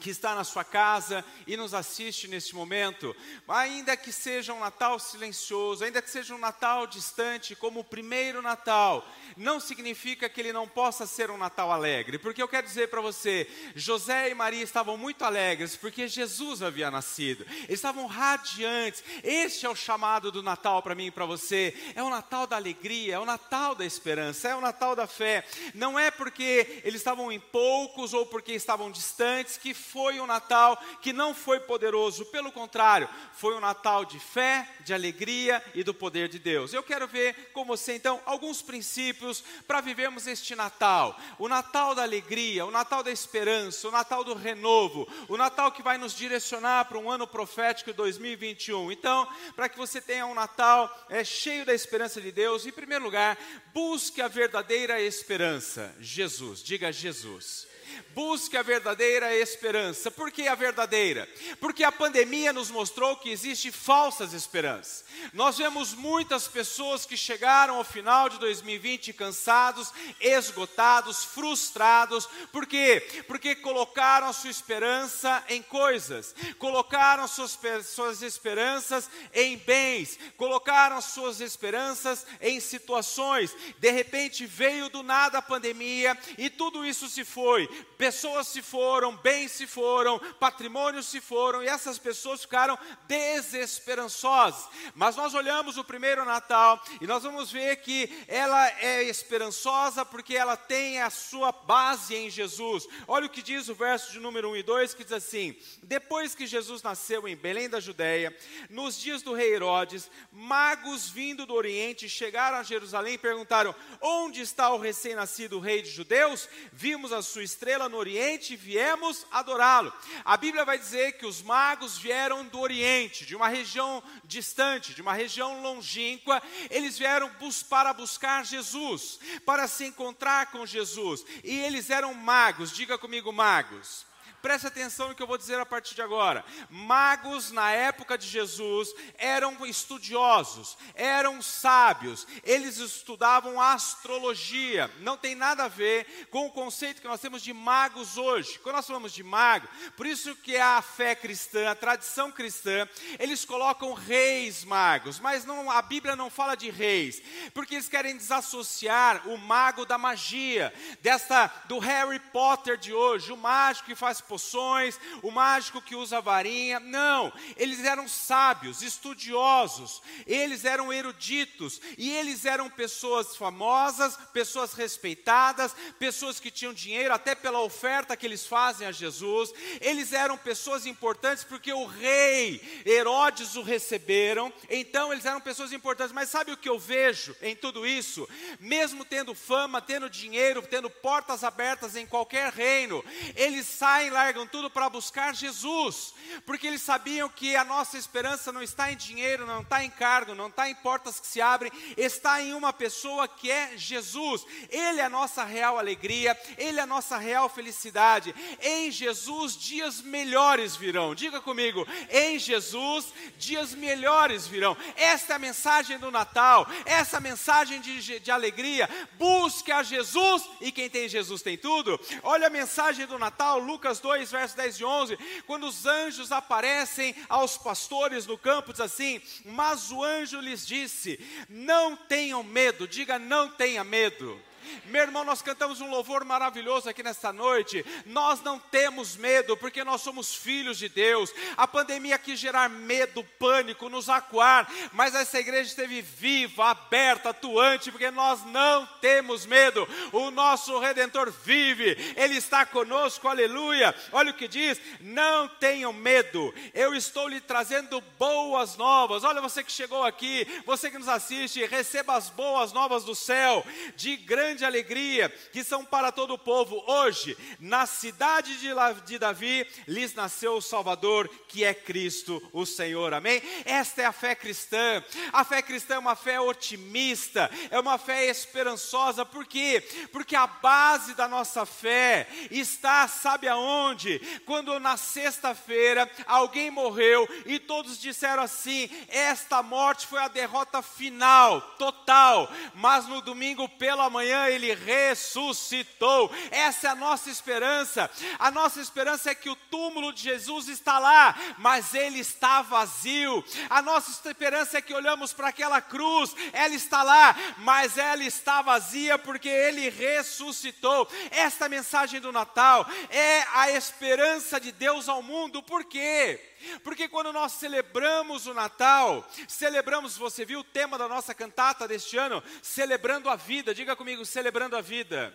que 0.00 0.10
está 0.10 0.34
na 0.34 0.44
sua 0.44 0.64
casa 0.64 1.24
e 1.46 1.56
nos 1.56 1.72
assiste 1.72 2.26
neste 2.26 2.54
momento, 2.54 3.14
ainda 3.46 3.96
que 3.96 4.12
seja 4.12 4.52
um 4.52 4.60
Natal 4.60 4.98
silencioso, 4.98 5.84
ainda 5.84 6.02
que 6.02 6.10
seja 6.10 6.34
um 6.34 6.38
Natal 6.38 6.86
distante, 6.86 7.54
como 7.54 7.80
o 7.80 7.84
primeiro 7.84 8.42
Natal, 8.42 9.06
não 9.36 9.60
significa 9.60 10.28
que 10.28 10.40
ele 10.40 10.52
não 10.52 10.68
possa 10.68 11.06
ser 11.06 11.30
um 11.30 11.38
Natal 11.38 11.70
alegre, 11.70 12.18
porque 12.18 12.42
eu 12.42 12.48
quero 12.48 12.66
dizer 12.66 12.88
para 12.88 13.00
você, 13.00 13.48
José 13.74 14.30
e 14.30 14.34
Maria 14.34 14.62
estavam 14.62 14.96
muito 14.96 15.24
alegres 15.24 15.76
porque 15.76 16.08
Jesus 16.08 16.60
havia 16.60 16.90
nascido, 16.90 17.46
eles 17.48 17.70
estavam 17.70 18.06
radiantes. 18.06 19.02
Este 19.22 19.64
é 19.64 19.70
o 19.70 19.76
chamado 19.76 20.30
do 20.32 20.42
Natal 20.42 20.82
para 20.82 20.94
mim 20.94 21.06
e 21.06 21.10
para 21.10 21.24
você. 21.24 21.74
É 21.94 22.02
o 22.02 22.10
Natal 22.10 22.46
da 22.46 22.56
alegria, 22.56 23.14
é 23.14 23.18
o 23.18 23.24
Natal 23.24 23.74
da 23.74 23.84
esperança, 23.84 24.48
é 24.48 24.56
o 24.56 24.60
Natal 24.60 24.96
da 24.96 25.06
fé. 25.06 25.46
Não 25.74 25.98
é 25.98 26.10
porque 26.10 26.82
eles 26.84 27.00
estavam 27.00 27.30
em 27.30 27.40
poucos 27.40 28.12
ou 28.12 28.26
porque 28.26 28.52
estavam 28.52 28.90
distantes 28.90 29.56
que 29.56 29.74
foi 29.84 30.18
um 30.20 30.26
Natal 30.26 30.76
que 31.00 31.12
não 31.12 31.34
foi 31.34 31.60
poderoso, 31.60 32.24
pelo 32.26 32.50
contrário, 32.50 33.08
foi 33.34 33.54
um 33.54 33.60
Natal 33.60 34.04
de 34.04 34.18
fé, 34.18 34.68
de 34.80 34.92
alegria 34.92 35.62
e 35.74 35.84
do 35.84 35.94
poder 35.94 36.28
de 36.28 36.38
Deus. 36.38 36.72
Eu 36.72 36.82
quero 36.82 37.06
ver 37.06 37.52
com 37.52 37.64
você 37.64 37.94
então 37.94 38.20
alguns 38.24 38.62
princípios 38.62 39.44
para 39.66 39.80
vivermos 39.80 40.26
este 40.26 40.54
Natal. 40.54 41.18
O 41.38 41.48
Natal 41.48 41.94
da 41.94 42.02
alegria, 42.02 42.64
o 42.66 42.70
Natal 42.70 43.02
da 43.02 43.10
esperança, 43.10 43.88
o 43.88 43.92
Natal 43.92 44.24
do 44.24 44.34
renovo, 44.34 45.08
o 45.28 45.36
Natal 45.36 45.70
que 45.70 45.82
vai 45.82 45.98
nos 45.98 46.14
direcionar 46.14 46.86
para 46.86 46.98
um 46.98 47.10
ano 47.10 47.26
profético 47.26 47.92
2021. 47.92 48.90
Então, 48.90 49.28
para 49.54 49.68
que 49.68 49.78
você 49.78 50.00
tenha 50.00 50.26
um 50.26 50.34
Natal 50.34 50.90
é, 51.08 51.22
cheio 51.22 51.64
da 51.64 51.74
esperança 51.74 52.20
de 52.20 52.32
Deus, 52.32 52.66
em 52.66 52.72
primeiro 52.72 53.04
lugar, 53.04 53.38
busque 53.72 54.20
a 54.20 54.28
verdadeira 54.28 55.00
esperança. 55.00 55.94
Jesus, 56.00 56.62
diga 56.62 56.92
Jesus. 56.92 57.73
Busque 58.14 58.56
a 58.56 58.62
verdadeira 58.62 59.34
esperança. 59.34 60.10
Por 60.10 60.30
que 60.30 60.46
a 60.46 60.54
verdadeira? 60.54 61.28
Porque 61.60 61.82
a 61.82 61.90
pandemia 61.90 62.52
nos 62.52 62.70
mostrou 62.70 63.16
que 63.16 63.30
existe 63.30 63.72
falsas 63.72 64.32
esperanças. 64.32 65.04
Nós 65.32 65.58
vemos 65.58 65.94
muitas 65.94 66.46
pessoas 66.46 67.04
que 67.04 67.16
chegaram 67.16 67.76
ao 67.76 67.84
final 67.84 68.28
de 68.28 68.38
2020 68.38 69.12
cansados, 69.12 69.92
esgotados, 70.20 71.24
frustrados. 71.24 72.26
Por 72.52 72.66
quê? 72.66 73.24
Porque 73.26 73.54
colocaram 73.56 74.28
a 74.28 74.32
sua 74.32 74.50
esperança 74.50 75.42
em 75.48 75.62
coisas, 75.62 76.34
colocaram 76.58 77.26
suas, 77.26 77.58
suas 77.84 78.22
esperanças 78.22 79.10
em 79.32 79.56
bens, 79.56 80.18
colocaram 80.36 81.00
suas 81.00 81.40
esperanças 81.40 82.26
em 82.40 82.60
situações. 82.60 83.54
De 83.78 83.90
repente 83.90 84.46
veio 84.46 84.88
do 84.88 85.02
nada 85.02 85.38
a 85.38 85.42
pandemia 85.42 86.16
e 86.38 86.48
tudo 86.48 86.86
isso 86.86 87.08
se 87.08 87.24
foi 87.24 87.68
pessoas 87.96 88.48
se 88.48 88.62
foram, 88.62 89.16
bens 89.16 89.52
se 89.52 89.66
foram, 89.66 90.18
patrimônios 90.38 91.06
se 91.06 91.20
foram, 91.20 91.62
e 91.62 91.66
essas 91.66 91.98
pessoas 91.98 92.42
ficaram 92.42 92.78
desesperançosas. 93.06 94.68
Mas 94.94 95.16
nós 95.16 95.34
olhamos 95.34 95.76
o 95.76 95.84
primeiro 95.84 96.24
Natal 96.24 96.82
e 97.00 97.06
nós 97.06 97.22
vamos 97.22 97.50
ver 97.50 97.76
que 97.76 98.08
ela 98.28 98.68
é 98.80 99.02
esperançosa 99.02 100.04
porque 100.04 100.36
ela 100.36 100.56
tem 100.56 101.00
a 101.00 101.10
sua 101.10 101.52
base 101.52 102.14
em 102.14 102.30
Jesus. 102.30 102.86
Olha 103.06 103.26
o 103.26 103.30
que 103.30 103.42
diz 103.42 103.68
o 103.68 103.74
verso 103.74 104.12
de 104.12 104.20
número 104.20 104.50
1 104.50 104.56
e 104.56 104.62
2, 104.62 104.94
que 104.94 105.04
diz 105.04 105.12
assim: 105.12 105.56
Depois 105.82 106.34
que 106.34 106.46
Jesus 106.46 106.82
nasceu 106.82 107.26
em 107.26 107.36
Belém 107.36 107.68
da 107.68 107.80
Judéia, 107.80 108.36
nos 108.70 108.98
dias 108.98 109.22
do 109.22 109.32
rei 109.32 109.54
Herodes, 109.54 110.10
magos 110.32 111.08
vindo 111.08 111.46
do 111.46 111.54
Oriente 111.54 112.08
chegaram 112.08 112.58
a 112.58 112.62
Jerusalém 112.62 113.14
e 113.14 113.18
perguntaram: 113.18 113.74
Onde 114.00 114.40
está 114.40 114.70
o 114.70 114.78
recém-nascido 114.78 115.58
rei 115.58 115.82
de 115.82 115.90
judeus? 115.90 116.48
Vimos 116.72 117.12
a 117.12 117.22
sua 117.22 117.42
estrela 117.42 117.63
no 117.88 117.96
Oriente 117.96 118.52
e 118.52 118.56
viemos 118.56 119.26
adorá-lo. 119.30 119.92
A 120.24 120.36
Bíblia 120.36 120.64
vai 120.64 120.78
dizer 120.78 121.12
que 121.12 121.26
os 121.26 121.42
magos 121.42 121.98
vieram 121.98 122.44
do 122.44 122.60
Oriente, 122.60 123.24
de 123.24 123.34
uma 123.34 123.48
região 123.48 124.02
distante, 124.24 124.94
de 124.94 125.02
uma 125.02 125.12
região 125.12 125.62
longínqua. 125.62 126.42
Eles 126.70 126.98
vieram 126.98 127.30
bus 127.40 127.62
para 127.62 127.92
buscar 127.92 128.44
Jesus, 128.44 129.18
para 129.44 129.66
se 129.66 129.86
encontrar 129.86 130.50
com 130.50 130.66
Jesus. 130.66 131.24
E 131.42 131.58
eles 131.60 131.90
eram 131.90 132.12
magos, 132.14 132.70
diga 132.72 132.98
comigo, 132.98 133.32
magos 133.32 134.06
preste 134.44 134.66
atenção 134.66 135.08
no 135.08 135.14
que 135.14 135.22
eu 135.22 135.26
vou 135.26 135.38
dizer 135.38 135.58
a 135.58 135.64
partir 135.64 135.94
de 135.94 136.02
agora. 136.02 136.44
Magos 136.68 137.50
na 137.50 137.70
época 137.70 138.18
de 138.18 138.26
Jesus 138.26 138.94
eram 139.16 139.64
estudiosos, 139.64 140.76
eram 140.94 141.40
sábios, 141.40 142.26
eles 142.42 142.76
estudavam 142.76 143.58
astrologia. 143.58 144.90
Não 145.00 145.16
tem 145.16 145.34
nada 145.34 145.64
a 145.64 145.68
ver 145.68 146.28
com 146.30 146.44
o 146.44 146.50
conceito 146.50 147.00
que 147.00 147.08
nós 147.08 147.22
temos 147.22 147.40
de 147.40 147.54
magos 147.54 148.18
hoje. 148.18 148.58
Quando 148.58 148.76
nós 148.76 148.86
falamos 148.86 149.14
de 149.14 149.22
mago, 149.22 149.66
por 149.96 150.04
isso 150.04 150.36
que 150.36 150.58
a 150.58 150.82
fé 150.82 151.14
cristã, 151.14 151.70
a 151.70 151.74
tradição 151.74 152.30
cristã, 152.30 152.86
eles 153.18 153.46
colocam 153.46 153.94
reis 153.94 154.62
magos, 154.62 155.18
mas 155.20 155.46
não, 155.46 155.70
a 155.70 155.80
Bíblia 155.80 156.14
não 156.14 156.28
fala 156.28 156.54
de 156.54 156.68
reis, 156.68 157.22
porque 157.54 157.76
eles 157.76 157.88
querem 157.88 158.14
desassociar 158.14 159.26
o 159.26 159.38
mago 159.38 159.86
da 159.86 159.96
magia, 159.96 160.70
desta 161.00 161.50
do 161.64 161.78
Harry 161.78 162.20
Potter 162.20 162.76
de 162.76 162.92
hoje, 162.92 163.32
o 163.32 163.38
mágico 163.38 163.86
que 163.86 163.94
faz 163.94 164.20
poções, 164.34 164.98
o 165.22 165.30
mágico 165.30 165.80
que 165.80 165.94
usa 165.94 166.20
varinha. 166.20 166.80
Não, 166.80 167.32
eles 167.56 167.84
eram 167.84 168.08
sábios, 168.08 168.82
estudiosos, 168.82 170.02
eles 170.26 170.64
eram 170.64 170.92
eruditos 170.92 171.80
e 171.96 172.10
eles 172.10 172.44
eram 172.44 172.68
pessoas 172.68 173.36
famosas, 173.36 174.16
pessoas 174.32 174.72
respeitadas, 174.72 175.72
pessoas 176.00 176.40
que 176.40 176.50
tinham 176.50 176.74
dinheiro 176.74 177.14
até 177.14 177.36
pela 177.36 177.60
oferta 177.60 178.16
que 178.16 178.26
eles 178.26 178.44
fazem 178.44 178.88
a 178.88 178.92
Jesus. 178.92 179.52
Eles 179.80 180.12
eram 180.12 180.36
pessoas 180.36 180.84
importantes 180.84 181.44
porque 181.44 181.72
o 181.72 181.86
rei 181.86 182.60
Herodes 182.84 183.54
o 183.54 183.62
receberam, 183.62 184.52
então 184.68 185.12
eles 185.12 185.24
eram 185.24 185.40
pessoas 185.40 185.72
importantes. 185.72 186.12
Mas 186.12 186.28
sabe 186.28 186.50
o 186.50 186.56
que 186.56 186.68
eu 186.68 186.78
vejo 186.78 187.36
em 187.40 187.54
tudo 187.54 187.86
isso? 187.86 188.28
Mesmo 188.58 189.04
tendo 189.04 189.32
fama, 189.32 189.80
tendo 189.80 190.10
dinheiro, 190.10 190.60
tendo 190.62 190.90
portas 190.90 191.44
abertas 191.44 191.94
em 191.94 192.04
qualquer 192.04 192.52
reino, 192.52 193.04
eles 193.36 193.66
saem 193.66 194.10
lá 194.10 194.23
largam 194.24 194.46
tudo 194.46 194.70
para 194.70 194.88
buscar 194.88 195.34
Jesus, 195.34 196.14
porque 196.46 196.66
eles 196.66 196.80
sabiam 196.80 197.28
que 197.28 197.54
a 197.56 197.62
nossa 197.62 197.98
esperança 197.98 198.50
não 198.50 198.62
está 198.62 198.90
em 198.90 198.96
dinheiro, 198.96 199.46
não 199.46 199.60
está 199.60 199.84
em 199.84 199.90
cargo, 199.90 200.34
não 200.34 200.46
está 200.46 200.66
em 200.66 200.74
portas 200.76 201.20
que 201.20 201.26
se 201.26 201.42
abrem, 201.42 201.70
está 201.94 202.40
em 202.40 202.54
uma 202.54 202.72
pessoa 202.72 203.28
que 203.28 203.50
é 203.50 203.76
Jesus. 203.76 204.46
Ele 204.70 205.00
é 205.00 205.04
a 205.04 205.10
nossa 205.10 205.44
real 205.44 205.78
alegria, 205.78 206.38
ele 206.56 206.80
é 206.80 206.82
a 206.82 206.86
nossa 206.86 207.18
real 207.18 207.50
felicidade. 207.50 208.34
Em 208.62 208.90
Jesus, 208.90 209.58
dias 209.58 210.00
melhores 210.00 210.74
virão. 210.74 211.14
Diga 211.14 211.38
comigo, 211.38 211.86
em 212.08 212.38
Jesus, 212.38 213.12
dias 213.36 213.74
melhores 213.74 214.46
virão. 214.46 214.74
Esta 214.96 215.34
é 215.34 215.36
a 215.36 215.38
mensagem 215.38 215.98
do 215.98 216.10
Natal, 216.10 216.66
essa 216.86 217.20
mensagem 217.20 217.78
de, 217.78 218.20
de 218.20 218.30
alegria. 218.30 218.88
Busque 219.18 219.70
a 219.70 219.82
Jesus, 219.82 220.48
e 220.62 220.72
quem 220.72 220.88
tem 220.88 221.10
Jesus 221.10 221.42
tem 221.42 221.58
tudo. 221.58 222.00
Olha 222.22 222.46
a 222.46 222.50
mensagem 222.50 223.06
do 223.06 223.18
Natal, 223.18 223.58
Lucas 223.58 224.00
2, 224.00 224.13
versos 224.22 224.56
10 224.56 224.76
e 224.76 224.84
11, 224.84 225.18
quando 225.46 225.66
os 225.66 225.86
anjos 225.86 226.32
aparecem 226.32 227.14
aos 227.28 227.56
pastores 227.56 228.26
no 228.26 228.38
campo, 228.38 228.72
diz 228.72 228.80
assim: 228.80 229.20
Mas 229.44 229.90
o 229.90 230.02
anjo 230.02 230.40
lhes 230.40 230.66
disse: 230.66 231.18
Não 231.48 231.96
tenham 231.96 232.42
medo, 232.42 232.86
diga 232.88 233.18
não 233.18 233.50
tenha 233.50 233.82
medo. 233.84 234.40
Meu 234.86 235.02
irmão, 235.02 235.24
nós 235.24 235.42
cantamos 235.42 235.80
um 235.80 235.90
louvor 235.90 236.24
maravilhoso 236.24 236.88
aqui 236.88 237.02
nesta 237.02 237.32
noite. 237.32 237.84
Nós 238.06 238.40
não 238.42 238.58
temos 238.58 239.16
medo, 239.16 239.56
porque 239.56 239.82
nós 239.84 240.00
somos 240.00 240.34
filhos 240.34 240.78
de 240.78 240.88
Deus. 240.88 241.32
A 241.56 241.66
pandemia 241.66 242.18
quis 242.18 242.38
gerar 242.38 242.68
medo, 242.68 243.24
pânico, 243.38 243.88
nos 243.88 244.08
acuar, 244.08 244.70
mas 244.92 245.14
essa 245.14 245.38
igreja 245.38 245.68
esteve 245.68 246.00
viva, 246.00 246.66
aberta, 246.70 247.30
atuante, 247.30 247.90
porque 247.90 248.10
nós 248.10 248.44
não 248.46 248.86
temos 249.00 249.46
medo. 249.46 249.88
O 250.12 250.30
nosso 250.30 250.78
redentor 250.78 251.30
vive, 251.30 251.96
ele 252.16 252.36
está 252.36 252.64
conosco, 252.64 253.28
aleluia. 253.28 253.94
Olha 254.12 254.30
o 254.30 254.34
que 254.34 254.46
diz: 254.46 254.80
não 255.00 255.48
tenham 255.48 255.92
medo, 255.92 256.54
eu 256.72 256.94
estou 256.94 257.28
lhe 257.28 257.40
trazendo 257.40 258.00
boas 258.18 258.76
novas. 258.76 259.24
Olha 259.24 259.40
você 259.40 259.64
que 259.64 259.72
chegou 259.72 260.04
aqui, 260.04 260.46
você 260.64 260.90
que 260.90 260.98
nos 260.98 261.08
assiste, 261.08 261.64
receba 261.66 262.14
as 262.14 262.30
boas 262.30 262.72
novas 262.72 263.04
do 263.04 263.14
céu, 263.14 263.66
de 263.96 264.16
grande 264.16 264.53
grande 264.54 264.64
alegria, 264.64 265.28
que 265.52 265.64
são 265.64 265.84
para 265.84 266.12
todo 266.12 266.34
o 266.34 266.38
povo. 266.38 266.82
Hoje, 266.86 267.36
na 267.58 267.86
cidade 267.86 268.56
de 269.04 269.18
Davi, 269.18 269.66
lhes 269.88 270.14
nasceu 270.14 270.54
o 270.54 270.62
Salvador, 270.62 271.28
que 271.48 271.64
é 271.64 271.74
Cristo, 271.74 272.40
o 272.52 272.64
Senhor. 272.64 273.12
Amém? 273.12 273.42
Esta 273.64 274.02
é 274.02 274.04
a 274.04 274.12
fé 274.12 274.34
cristã. 274.34 275.02
A 275.32 275.44
fé 275.44 275.60
cristã 275.60 275.94
é 275.94 275.98
uma 275.98 276.14
fé 276.14 276.40
otimista, 276.40 277.50
é 277.70 277.80
uma 277.80 277.98
fé 277.98 278.26
esperançosa. 278.26 279.26
Por 279.26 279.44
quê? 279.44 279.82
Porque 280.12 280.36
a 280.36 280.46
base 280.46 281.14
da 281.14 281.26
nossa 281.26 281.66
fé 281.66 282.28
está, 282.50 283.08
sabe 283.08 283.48
aonde? 283.48 284.20
Quando 284.46 284.78
na 284.78 284.96
sexta-feira 284.96 286.08
alguém 286.26 286.70
morreu 286.70 287.28
e 287.44 287.58
todos 287.58 287.98
disseram 287.98 288.44
assim: 288.44 288.88
esta 289.08 289.62
morte 289.64 290.06
foi 290.06 290.20
a 290.20 290.28
derrota 290.28 290.80
final, 290.80 291.60
total. 291.76 292.48
Mas 292.74 293.06
no 293.06 293.20
domingo 293.20 293.68
pela 293.68 294.08
manhã 294.08 294.43
ele 294.50 294.74
ressuscitou. 294.74 296.30
Essa 296.50 296.88
é 296.88 296.90
a 296.90 296.94
nossa 296.94 297.30
esperança. 297.30 298.10
A 298.38 298.50
nossa 298.50 298.80
esperança 298.80 299.30
é 299.30 299.34
que 299.34 299.50
o 299.50 299.56
túmulo 299.56 300.12
de 300.12 300.22
Jesus 300.22 300.68
está 300.68 300.98
lá, 300.98 301.34
mas 301.58 301.94
ele 301.94 302.20
está 302.20 302.62
vazio. 302.62 303.44
A 303.68 303.82
nossa 303.82 304.10
esperança 304.10 304.78
é 304.78 304.82
que 304.82 304.94
olhamos 304.94 305.32
para 305.32 305.48
aquela 305.48 305.80
cruz, 305.80 306.34
ela 306.52 306.74
está 306.74 307.02
lá, 307.02 307.36
mas 307.58 307.98
ela 307.98 308.24
está 308.24 308.62
vazia 308.62 309.18
porque 309.18 309.48
ele 309.48 309.88
ressuscitou. 309.90 311.08
Esta 311.30 311.68
mensagem 311.68 312.20
do 312.20 312.32
Natal 312.32 312.86
é 313.10 313.44
a 313.54 313.70
esperança 313.70 314.60
de 314.60 314.72
Deus 314.72 315.08
ao 315.08 315.22
mundo. 315.22 315.62
Por 315.62 315.84
quê? 315.84 316.53
Porque 316.82 317.08
quando 317.08 317.32
nós 317.32 317.52
celebramos 317.52 318.46
o 318.46 318.54
Natal, 318.54 319.28
celebramos, 319.48 320.16
você 320.16 320.44
viu 320.44 320.60
o 320.60 320.64
tema 320.64 320.96
da 320.98 321.08
nossa 321.08 321.34
cantata 321.34 321.88
deste 321.88 322.16
ano? 322.16 322.42
Celebrando 322.62 323.28
a 323.28 323.36
vida. 323.36 323.74
Diga 323.74 323.96
comigo, 323.96 324.24
celebrando 324.24 324.76
a 324.76 324.80
vida 324.80 325.34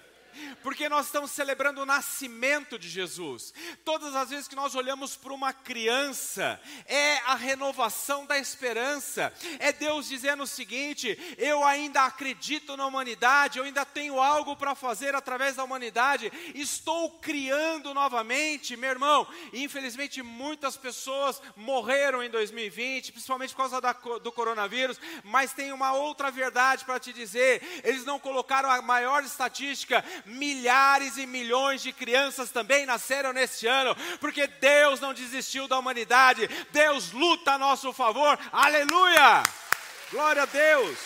porque 0.61 0.89
nós 0.89 1.05
estamos 1.07 1.31
celebrando 1.31 1.81
o 1.81 1.85
nascimento 1.85 2.77
de 2.77 2.89
Jesus. 2.89 3.53
Todas 3.83 4.15
as 4.15 4.29
vezes 4.29 4.47
que 4.47 4.55
nós 4.55 4.75
olhamos 4.75 5.15
para 5.15 5.33
uma 5.33 5.53
criança, 5.53 6.59
é 6.85 7.17
a 7.25 7.35
renovação 7.35 8.25
da 8.25 8.37
esperança, 8.37 9.33
é 9.59 9.71
Deus 9.71 10.07
dizendo 10.07 10.43
o 10.43 10.47
seguinte: 10.47 11.17
eu 11.37 11.63
ainda 11.63 12.03
acredito 12.05 12.75
na 12.75 12.85
humanidade, 12.85 13.57
eu 13.57 13.65
ainda 13.65 13.85
tenho 13.85 14.19
algo 14.19 14.55
para 14.55 14.75
fazer 14.75 15.15
através 15.15 15.55
da 15.55 15.63
humanidade, 15.63 16.31
estou 16.55 17.11
criando 17.19 17.93
novamente, 17.93 18.77
meu 18.77 18.89
irmão. 18.89 19.27
Infelizmente, 19.53 20.21
muitas 20.21 20.77
pessoas 20.77 21.41
morreram 21.55 22.23
em 22.23 22.29
2020, 22.29 23.11
principalmente 23.11 23.51
por 23.51 23.57
causa 23.57 23.81
da, 23.81 23.93
do 23.93 24.31
coronavírus, 24.31 24.99
mas 25.23 25.53
tem 25.53 25.71
uma 25.71 25.93
outra 25.93 26.31
verdade 26.31 26.85
para 26.85 26.99
te 26.99 27.13
dizer: 27.13 27.61
eles 27.83 28.05
não 28.05 28.19
colocaram 28.19 28.69
a 28.69 28.81
maior 28.81 29.23
estatística 29.23 30.03
milhares 30.29 31.17
e 31.17 31.25
milhões 31.25 31.81
de 31.81 31.91
crianças 31.91 32.51
também 32.51 32.85
nasceram 32.85 33.33
neste 33.33 33.67
ano, 33.67 33.95
porque 34.19 34.47
Deus 34.47 34.99
não 34.99 35.13
desistiu 35.13 35.67
da 35.67 35.77
humanidade, 35.77 36.47
Deus 36.71 37.11
luta 37.11 37.53
a 37.53 37.57
nosso 37.57 37.91
favor, 37.91 38.37
aleluia! 38.51 39.43
Glória 40.11 40.43
a 40.43 40.45
Deus! 40.45 40.97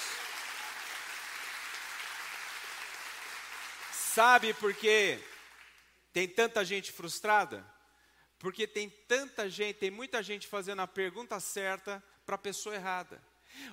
Sabe 3.92 4.53
por 4.53 4.74
que 4.74 5.20
tem 6.13 6.27
tanta 6.27 6.63
gente 6.63 6.92
frustrada? 6.92 7.65
Porque 8.38 8.68
tem 8.68 8.89
tanta 8.89 9.50
gente, 9.50 9.77
tem 9.77 9.89
muita 9.89 10.22
gente 10.22 10.48
fazendo 10.48 10.82
a 10.82 10.88
pergunta 10.88 11.39
certa 11.39 12.03
para 12.25 12.36
a 12.36 12.38
pessoa 12.38 12.75
errada. 12.75 13.22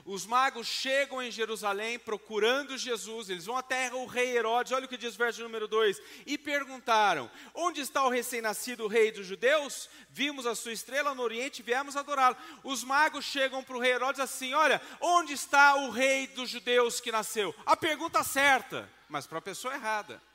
Os 0.04 0.26
magos 0.26 0.66
chegam 0.66 1.22
em 1.22 1.30
Jerusalém 1.30 1.98
procurando 1.98 2.76
Jesus, 2.76 3.28
eles 3.28 3.46
vão 3.46 3.56
até 3.56 3.92
o 3.92 4.06
rei 4.06 4.36
Herodes, 4.36 4.72
olha 4.72 4.86
o 4.86 4.88
que 4.88 4.96
diz 4.96 5.14
o 5.14 5.18
verso 5.18 5.42
número 5.42 5.68
2: 5.68 6.00
e 6.26 6.38
perguntaram: 6.38 7.30
Onde 7.54 7.80
está 7.80 8.04
o 8.04 8.10
recém-nascido 8.10 8.86
rei 8.86 9.10
dos 9.10 9.26
judeus? 9.26 9.88
Vimos 10.10 10.46
a 10.46 10.54
sua 10.54 10.72
estrela 10.72 11.14
no 11.14 11.22
Oriente 11.22 11.60
e 11.60 11.64
viemos 11.64 11.96
adorá-lo. 11.96 12.36
Os 12.64 12.84
magos 12.84 13.24
chegam 13.24 13.62
para 13.62 13.76
o 13.76 13.80
rei 13.80 13.92
Herodes 13.92 14.20
assim: 14.20 14.54
Olha, 14.54 14.80
onde 15.00 15.32
está 15.32 15.76
o 15.76 15.90
rei 15.90 16.26
dos 16.28 16.50
judeus 16.50 17.00
que 17.00 17.12
nasceu? 17.12 17.54
A 17.66 17.76
pergunta 17.76 18.22
certa, 18.22 18.90
mas 19.08 19.26
para 19.26 19.38
a 19.38 19.42
pessoa 19.42 19.74
errada. 19.74 20.29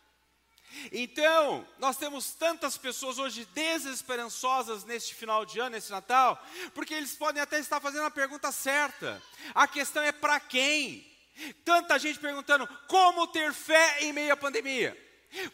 Então, 0.91 1.65
nós 1.79 1.97
temos 1.97 2.33
tantas 2.33 2.77
pessoas 2.77 3.17
hoje 3.17 3.45
desesperançosas 3.53 4.83
neste 4.83 5.15
final 5.15 5.45
de 5.45 5.59
ano, 5.59 5.71
nesse 5.71 5.91
Natal, 5.91 6.43
porque 6.73 6.93
eles 6.93 7.15
podem 7.15 7.41
até 7.41 7.59
estar 7.59 7.79
fazendo 7.79 8.05
a 8.05 8.11
pergunta 8.11 8.51
certa. 8.51 9.21
A 9.53 9.67
questão 9.67 10.03
é 10.03 10.11
para 10.11 10.39
quem? 10.39 11.05
Tanta 11.63 11.99
gente 11.99 12.19
perguntando 12.19 12.67
como 12.87 13.27
ter 13.27 13.53
fé 13.53 13.97
em 14.01 14.13
meio 14.13 14.33
à 14.33 14.37
pandemia, 14.37 14.97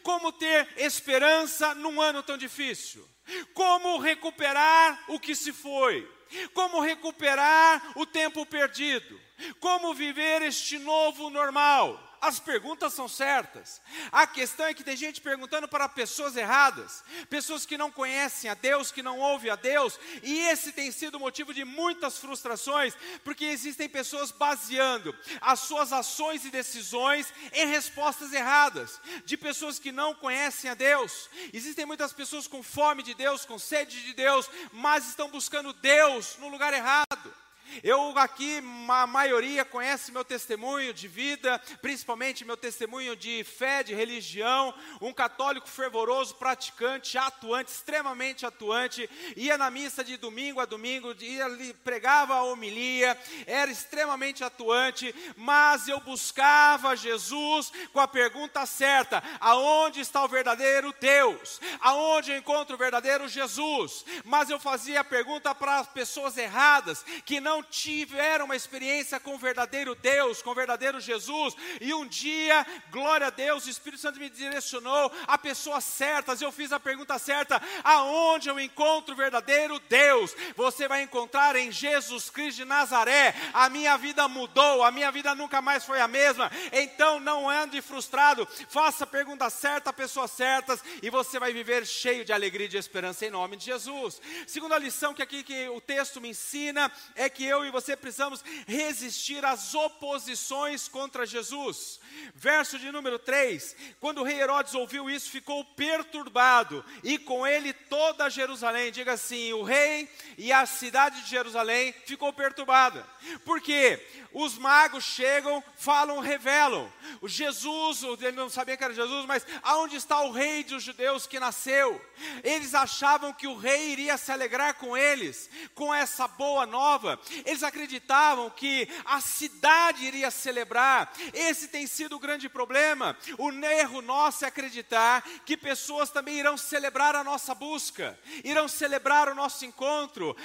como 0.02 0.32
ter 0.32 0.68
esperança 0.76 1.74
num 1.74 2.00
ano 2.00 2.22
tão 2.22 2.36
difícil, 2.36 3.08
como 3.52 3.98
recuperar 3.98 5.04
o 5.08 5.18
que 5.18 5.34
se 5.34 5.52
foi, 5.52 6.08
como 6.54 6.80
recuperar 6.80 7.92
o 7.96 8.06
tempo 8.06 8.46
perdido, 8.46 9.20
como 9.58 9.94
viver 9.94 10.42
este 10.42 10.78
novo 10.78 11.30
normal. 11.30 12.11
As 12.22 12.38
perguntas 12.38 12.94
são 12.94 13.08
certas. 13.08 13.82
A 14.12 14.28
questão 14.28 14.66
é 14.66 14.72
que 14.72 14.84
tem 14.84 14.96
gente 14.96 15.20
perguntando 15.20 15.66
para 15.66 15.88
pessoas 15.88 16.36
erradas, 16.36 17.02
pessoas 17.28 17.66
que 17.66 17.76
não 17.76 17.90
conhecem 17.90 18.48
a 18.48 18.54
Deus, 18.54 18.92
que 18.92 19.02
não 19.02 19.18
ouvem 19.18 19.50
a 19.50 19.56
Deus, 19.56 19.98
e 20.22 20.38
esse 20.42 20.70
tem 20.70 20.92
sido 20.92 21.18
motivo 21.18 21.52
de 21.52 21.64
muitas 21.64 22.18
frustrações, 22.18 22.94
porque 23.24 23.46
existem 23.46 23.88
pessoas 23.88 24.30
baseando 24.30 25.12
as 25.40 25.58
suas 25.58 25.92
ações 25.92 26.44
e 26.44 26.50
decisões 26.50 27.34
em 27.52 27.66
respostas 27.66 28.32
erradas, 28.32 29.00
de 29.24 29.36
pessoas 29.36 29.80
que 29.80 29.90
não 29.90 30.14
conhecem 30.14 30.70
a 30.70 30.74
Deus. 30.74 31.28
Existem 31.52 31.84
muitas 31.84 32.12
pessoas 32.12 32.46
com 32.46 32.62
fome 32.62 33.02
de 33.02 33.14
Deus, 33.14 33.44
com 33.44 33.58
sede 33.58 34.00
de 34.00 34.14
Deus, 34.14 34.48
mas 34.70 35.08
estão 35.08 35.28
buscando 35.28 35.72
Deus 35.72 36.36
no 36.38 36.46
lugar 36.46 36.72
errado. 36.72 37.34
Eu 37.82 38.16
aqui, 38.18 38.62
a 38.88 39.06
maioria 39.06 39.64
conhece 39.64 40.12
meu 40.12 40.24
testemunho 40.24 40.92
de 40.92 41.08
vida, 41.08 41.60
principalmente 41.80 42.44
meu 42.44 42.56
testemunho 42.56 43.16
de 43.16 43.44
fé, 43.44 43.82
de 43.82 43.94
religião, 43.94 44.74
um 45.00 45.12
católico 45.12 45.68
fervoroso, 45.68 46.34
praticante, 46.34 47.16
atuante, 47.16 47.70
extremamente 47.70 48.44
atuante, 48.44 49.08
ia 49.36 49.56
na 49.56 49.70
missa 49.70 50.02
de 50.04 50.16
domingo 50.16 50.60
a 50.60 50.64
domingo, 50.64 51.14
ia, 51.20 51.46
pregava 51.84 52.34
a 52.34 52.42
homilia, 52.42 53.18
era 53.46 53.70
extremamente 53.70 54.44
atuante, 54.44 55.14
mas 55.36 55.88
eu 55.88 56.00
buscava 56.00 56.96
Jesus 56.96 57.72
com 57.92 58.00
a 58.00 58.08
pergunta 58.08 58.66
certa: 58.66 59.22
aonde 59.40 60.00
está 60.00 60.24
o 60.24 60.28
verdadeiro 60.28 60.94
Deus? 61.00 61.60
Aonde 61.80 62.32
eu 62.32 62.36
encontro 62.36 62.74
o 62.74 62.78
verdadeiro 62.78 63.28
Jesus? 63.28 64.04
Mas 64.24 64.50
eu 64.50 64.58
fazia 64.58 65.00
a 65.00 65.04
pergunta 65.04 65.54
para 65.54 65.78
as 65.78 65.88
pessoas 65.88 66.36
erradas, 66.36 67.04
que 67.24 67.40
não 67.40 67.61
tiveram 67.70 68.44
uma 68.46 68.56
experiência 68.56 69.18
com 69.20 69.34
o 69.34 69.38
verdadeiro 69.38 69.94
Deus, 69.94 70.42
com 70.42 70.50
o 70.50 70.54
verdadeiro 70.54 71.00
Jesus, 71.00 71.54
e 71.80 71.92
um 71.94 72.06
dia, 72.06 72.66
glória 72.90 73.28
a 73.28 73.30
Deus, 73.30 73.66
o 73.66 73.70
Espírito 73.70 74.00
Santo 74.00 74.18
me 74.18 74.30
direcionou 74.30 75.12
a 75.26 75.36
pessoas 75.38 75.84
certas, 75.84 76.40
eu 76.40 76.52
fiz 76.52 76.72
a 76.72 76.80
pergunta 76.80 77.18
certa: 77.18 77.60
aonde 77.82 78.48
eu 78.48 78.58
encontro 78.58 79.14
o 79.14 79.16
verdadeiro 79.16 79.78
Deus? 79.88 80.34
Você 80.56 80.88
vai 80.88 81.02
encontrar 81.02 81.56
em 81.56 81.70
Jesus 81.70 82.30
Cristo 82.30 82.58
de 82.58 82.64
Nazaré. 82.64 83.34
A 83.52 83.68
minha 83.68 83.96
vida 83.96 84.26
mudou, 84.28 84.82
a 84.82 84.90
minha 84.90 85.10
vida 85.10 85.34
nunca 85.34 85.62
mais 85.62 85.84
foi 85.84 86.00
a 86.00 86.08
mesma. 86.08 86.50
Então 86.72 87.20
não 87.20 87.48
ande 87.48 87.80
frustrado, 87.80 88.46
faça 88.68 89.04
a 89.04 89.06
pergunta 89.06 89.48
certa, 89.50 89.90
a 89.90 89.92
pessoas 89.92 90.30
certas, 90.30 90.82
e 91.02 91.10
você 91.10 91.38
vai 91.38 91.52
viver 91.52 91.86
cheio 91.86 92.24
de 92.24 92.32
alegria 92.32 92.66
e 92.66 92.70
de 92.70 92.76
esperança 92.76 93.26
em 93.26 93.30
nome 93.30 93.56
de 93.56 93.66
Jesus. 93.66 94.20
Segunda 94.46 94.78
lição 94.78 95.14
que 95.14 95.22
aqui 95.22 95.42
que 95.42 95.68
o 95.68 95.80
texto 95.80 96.20
me 96.20 96.30
ensina 96.30 96.90
é 97.14 97.28
que 97.28 97.41
eu 97.44 97.64
e 97.64 97.70
você 97.70 97.96
precisamos 97.96 98.44
resistir 98.66 99.44
às 99.44 99.74
oposições 99.74 100.88
contra 100.88 101.26
Jesus. 101.26 102.00
Verso 102.34 102.78
de 102.78 102.90
número 102.90 103.18
3: 103.18 103.76
Quando 104.00 104.18
o 104.18 104.24
rei 104.24 104.40
Herodes 104.40 104.74
ouviu 104.74 105.08
isso, 105.08 105.30
ficou 105.30 105.64
perturbado, 105.64 106.84
e 107.02 107.18
com 107.18 107.46
ele 107.46 107.72
toda 107.72 108.30
Jerusalém. 108.30 108.92
Diga 108.92 109.12
assim: 109.12 109.52
o 109.52 109.62
rei 109.62 110.08
e 110.36 110.52
a 110.52 110.66
cidade 110.66 111.22
de 111.22 111.30
Jerusalém 111.30 111.94
ficou 112.06 112.32
perturbada. 112.32 113.06
Porque 113.44 114.00
os 114.32 114.56
magos 114.58 115.04
chegam, 115.04 115.62
falam, 115.76 116.18
revelam. 116.18 116.90
O 117.20 117.28
Jesus, 117.28 118.02
ele 118.20 118.32
não 118.32 118.48
sabia 118.48 118.76
que 118.76 118.84
era 118.84 118.94
Jesus, 118.94 119.26
mas 119.26 119.46
aonde 119.62 119.96
está 119.96 120.20
o 120.22 120.32
rei 120.32 120.64
dos 120.64 120.82
judeus 120.82 121.26
que 121.26 121.38
nasceu? 121.38 122.00
Eles 122.42 122.74
achavam 122.74 123.32
que 123.32 123.46
o 123.46 123.56
rei 123.56 123.90
iria 123.90 124.16
se 124.16 124.32
alegrar 124.32 124.74
com 124.74 124.96
eles, 124.96 125.50
com 125.74 125.92
essa 125.92 126.26
boa 126.26 126.66
nova. 126.66 127.20
Eles 127.44 127.62
acreditavam 127.62 128.50
que 128.50 128.88
a 129.04 129.20
cidade 129.20 130.04
iria 130.04 130.30
celebrar. 130.30 131.12
Esse 131.32 131.68
tem 131.68 131.86
sido 131.86 132.01
o 132.10 132.18
grande 132.18 132.48
problema. 132.48 133.16
O 133.38 133.50
erro 133.50 134.00
nosso 134.02 134.44
é 134.44 134.48
acreditar 134.48 135.22
que 135.44 135.56
pessoas 135.56 136.10
também 136.10 136.38
irão 136.38 136.56
celebrar 136.56 137.14
a 137.14 137.22
nossa 137.22 137.54
busca, 137.54 138.18
irão 138.42 138.66
celebrar 138.66 139.28
o 139.28 139.34
nosso 139.34 139.64
encontro. 139.64 140.36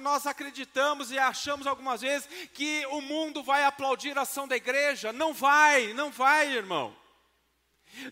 Nós 0.00 0.26
acreditamos 0.26 1.10
e 1.10 1.18
achamos 1.18 1.66
algumas 1.66 2.00
vezes 2.00 2.28
que 2.52 2.84
o 2.86 3.00
mundo 3.00 3.42
vai 3.42 3.64
aplaudir 3.64 4.16
a 4.16 4.22
ação 4.22 4.48
da 4.48 4.56
igreja. 4.56 5.12
Não 5.12 5.32
vai, 5.32 5.92
não 5.92 6.10
vai, 6.10 6.48
irmão. 6.52 7.01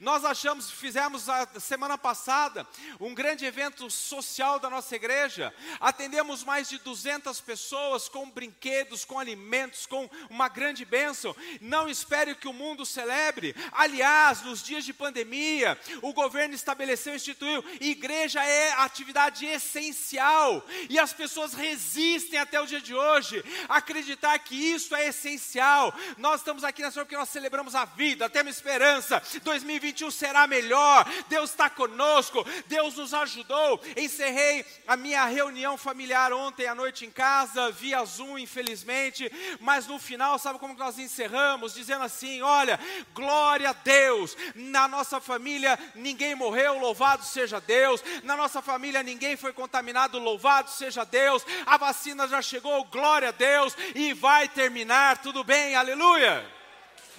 Nós 0.00 0.24
achamos, 0.24 0.70
fizemos 0.70 1.28
a 1.28 1.46
semana 1.58 1.96
passada 1.96 2.66
um 3.00 3.14
grande 3.14 3.44
evento 3.44 3.90
social 3.90 4.58
da 4.58 4.70
nossa 4.70 4.94
igreja. 4.94 5.54
Atendemos 5.80 6.44
mais 6.44 6.68
de 6.68 6.78
200 6.78 7.40
pessoas 7.40 8.08
com 8.08 8.30
brinquedos, 8.30 9.04
com 9.04 9.18
alimentos, 9.18 9.86
com 9.86 10.08
uma 10.28 10.48
grande 10.48 10.84
bênção. 10.84 11.34
Não 11.60 11.88
espere 11.88 12.34
que 12.34 12.48
o 12.48 12.52
mundo 12.52 12.84
celebre. 12.84 13.54
Aliás, 13.72 14.42
nos 14.42 14.62
dias 14.62 14.84
de 14.84 14.92
pandemia, 14.92 15.78
o 16.02 16.12
governo 16.12 16.54
estabeleceu, 16.54 17.14
instituiu, 17.14 17.64
igreja 17.80 18.44
é 18.44 18.72
atividade 18.72 19.46
essencial. 19.46 20.64
E 20.88 20.98
as 20.98 21.12
pessoas 21.12 21.54
resistem 21.54 22.38
até 22.38 22.60
o 22.60 22.66
dia 22.66 22.80
de 22.80 22.94
hoje 22.94 23.42
acreditar 23.68 24.38
que 24.38 24.54
isso 24.54 24.94
é 24.94 25.08
essencial. 25.08 25.94
Nós 26.18 26.40
estamos 26.40 26.64
aqui 26.64 26.82
nessa 26.82 27.00
hora 27.00 27.06
porque 27.06 27.16
nós 27.16 27.28
celebramos 27.28 27.74
a 27.74 27.84
vida, 27.84 28.28
temos 28.28 28.56
esperança. 28.56 29.22
2000 29.42 29.69
2021 29.70 30.10
será 30.10 30.46
melhor. 30.46 31.06
Deus 31.28 31.50
está 31.50 31.70
conosco, 31.70 32.44
Deus 32.66 32.96
nos 32.96 33.14
ajudou. 33.14 33.80
Encerrei 33.96 34.64
a 34.86 34.96
minha 34.96 35.24
reunião 35.26 35.76
familiar 35.76 36.32
ontem 36.32 36.66
à 36.66 36.74
noite 36.74 37.06
em 37.06 37.10
casa, 37.10 37.70
via 37.70 38.04
Zoom, 38.04 38.38
infelizmente, 38.38 39.30
mas 39.60 39.86
no 39.86 39.98
final, 39.98 40.38
sabe 40.38 40.58
como 40.58 40.74
nós 40.74 40.98
encerramos? 40.98 41.74
Dizendo 41.74 42.04
assim: 42.04 42.42
olha, 42.42 42.80
glória 43.14 43.70
a 43.70 43.72
Deus, 43.72 44.36
na 44.54 44.88
nossa 44.88 45.20
família 45.20 45.78
ninguém 45.94 46.34
morreu, 46.34 46.78
louvado 46.78 47.24
seja 47.24 47.60
Deus, 47.60 48.02
na 48.24 48.36
nossa 48.36 48.60
família 48.60 49.02
ninguém 49.02 49.36
foi 49.36 49.52
contaminado, 49.52 50.18
louvado 50.18 50.70
seja 50.70 51.04
Deus, 51.04 51.44
a 51.66 51.76
vacina 51.76 52.26
já 52.26 52.42
chegou, 52.42 52.84
glória 52.84 53.28
a 53.28 53.32
Deus, 53.32 53.76
e 53.94 54.12
vai 54.14 54.48
terminar, 54.48 55.18
tudo 55.18 55.44
bem, 55.44 55.76
aleluia. 55.76 56.44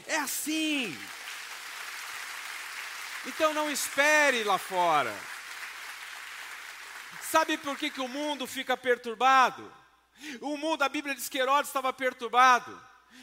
É 0.07 0.17
assim. 0.17 0.97
Então 3.25 3.53
não 3.53 3.69
espere 3.69 4.43
lá 4.43 4.57
fora. 4.57 5.13
Sabe 7.21 7.57
por 7.57 7.77
que, 7.77 7.89
que 7.89 8.01
o 8.01 8.07
mundo 8.07 8.47
fica 8.47 8.75
perturbado? 8.75 9.71
O 10.41 10.57
mundo, 10.57 10.83
a 10.83 10.89
Bíblia 10.89 11.15
diz 11.15 11.29
que 11.29 11.37
Herodes 11.37 11.69
estava 11.69 11.93
perturbado. 11.93 12.79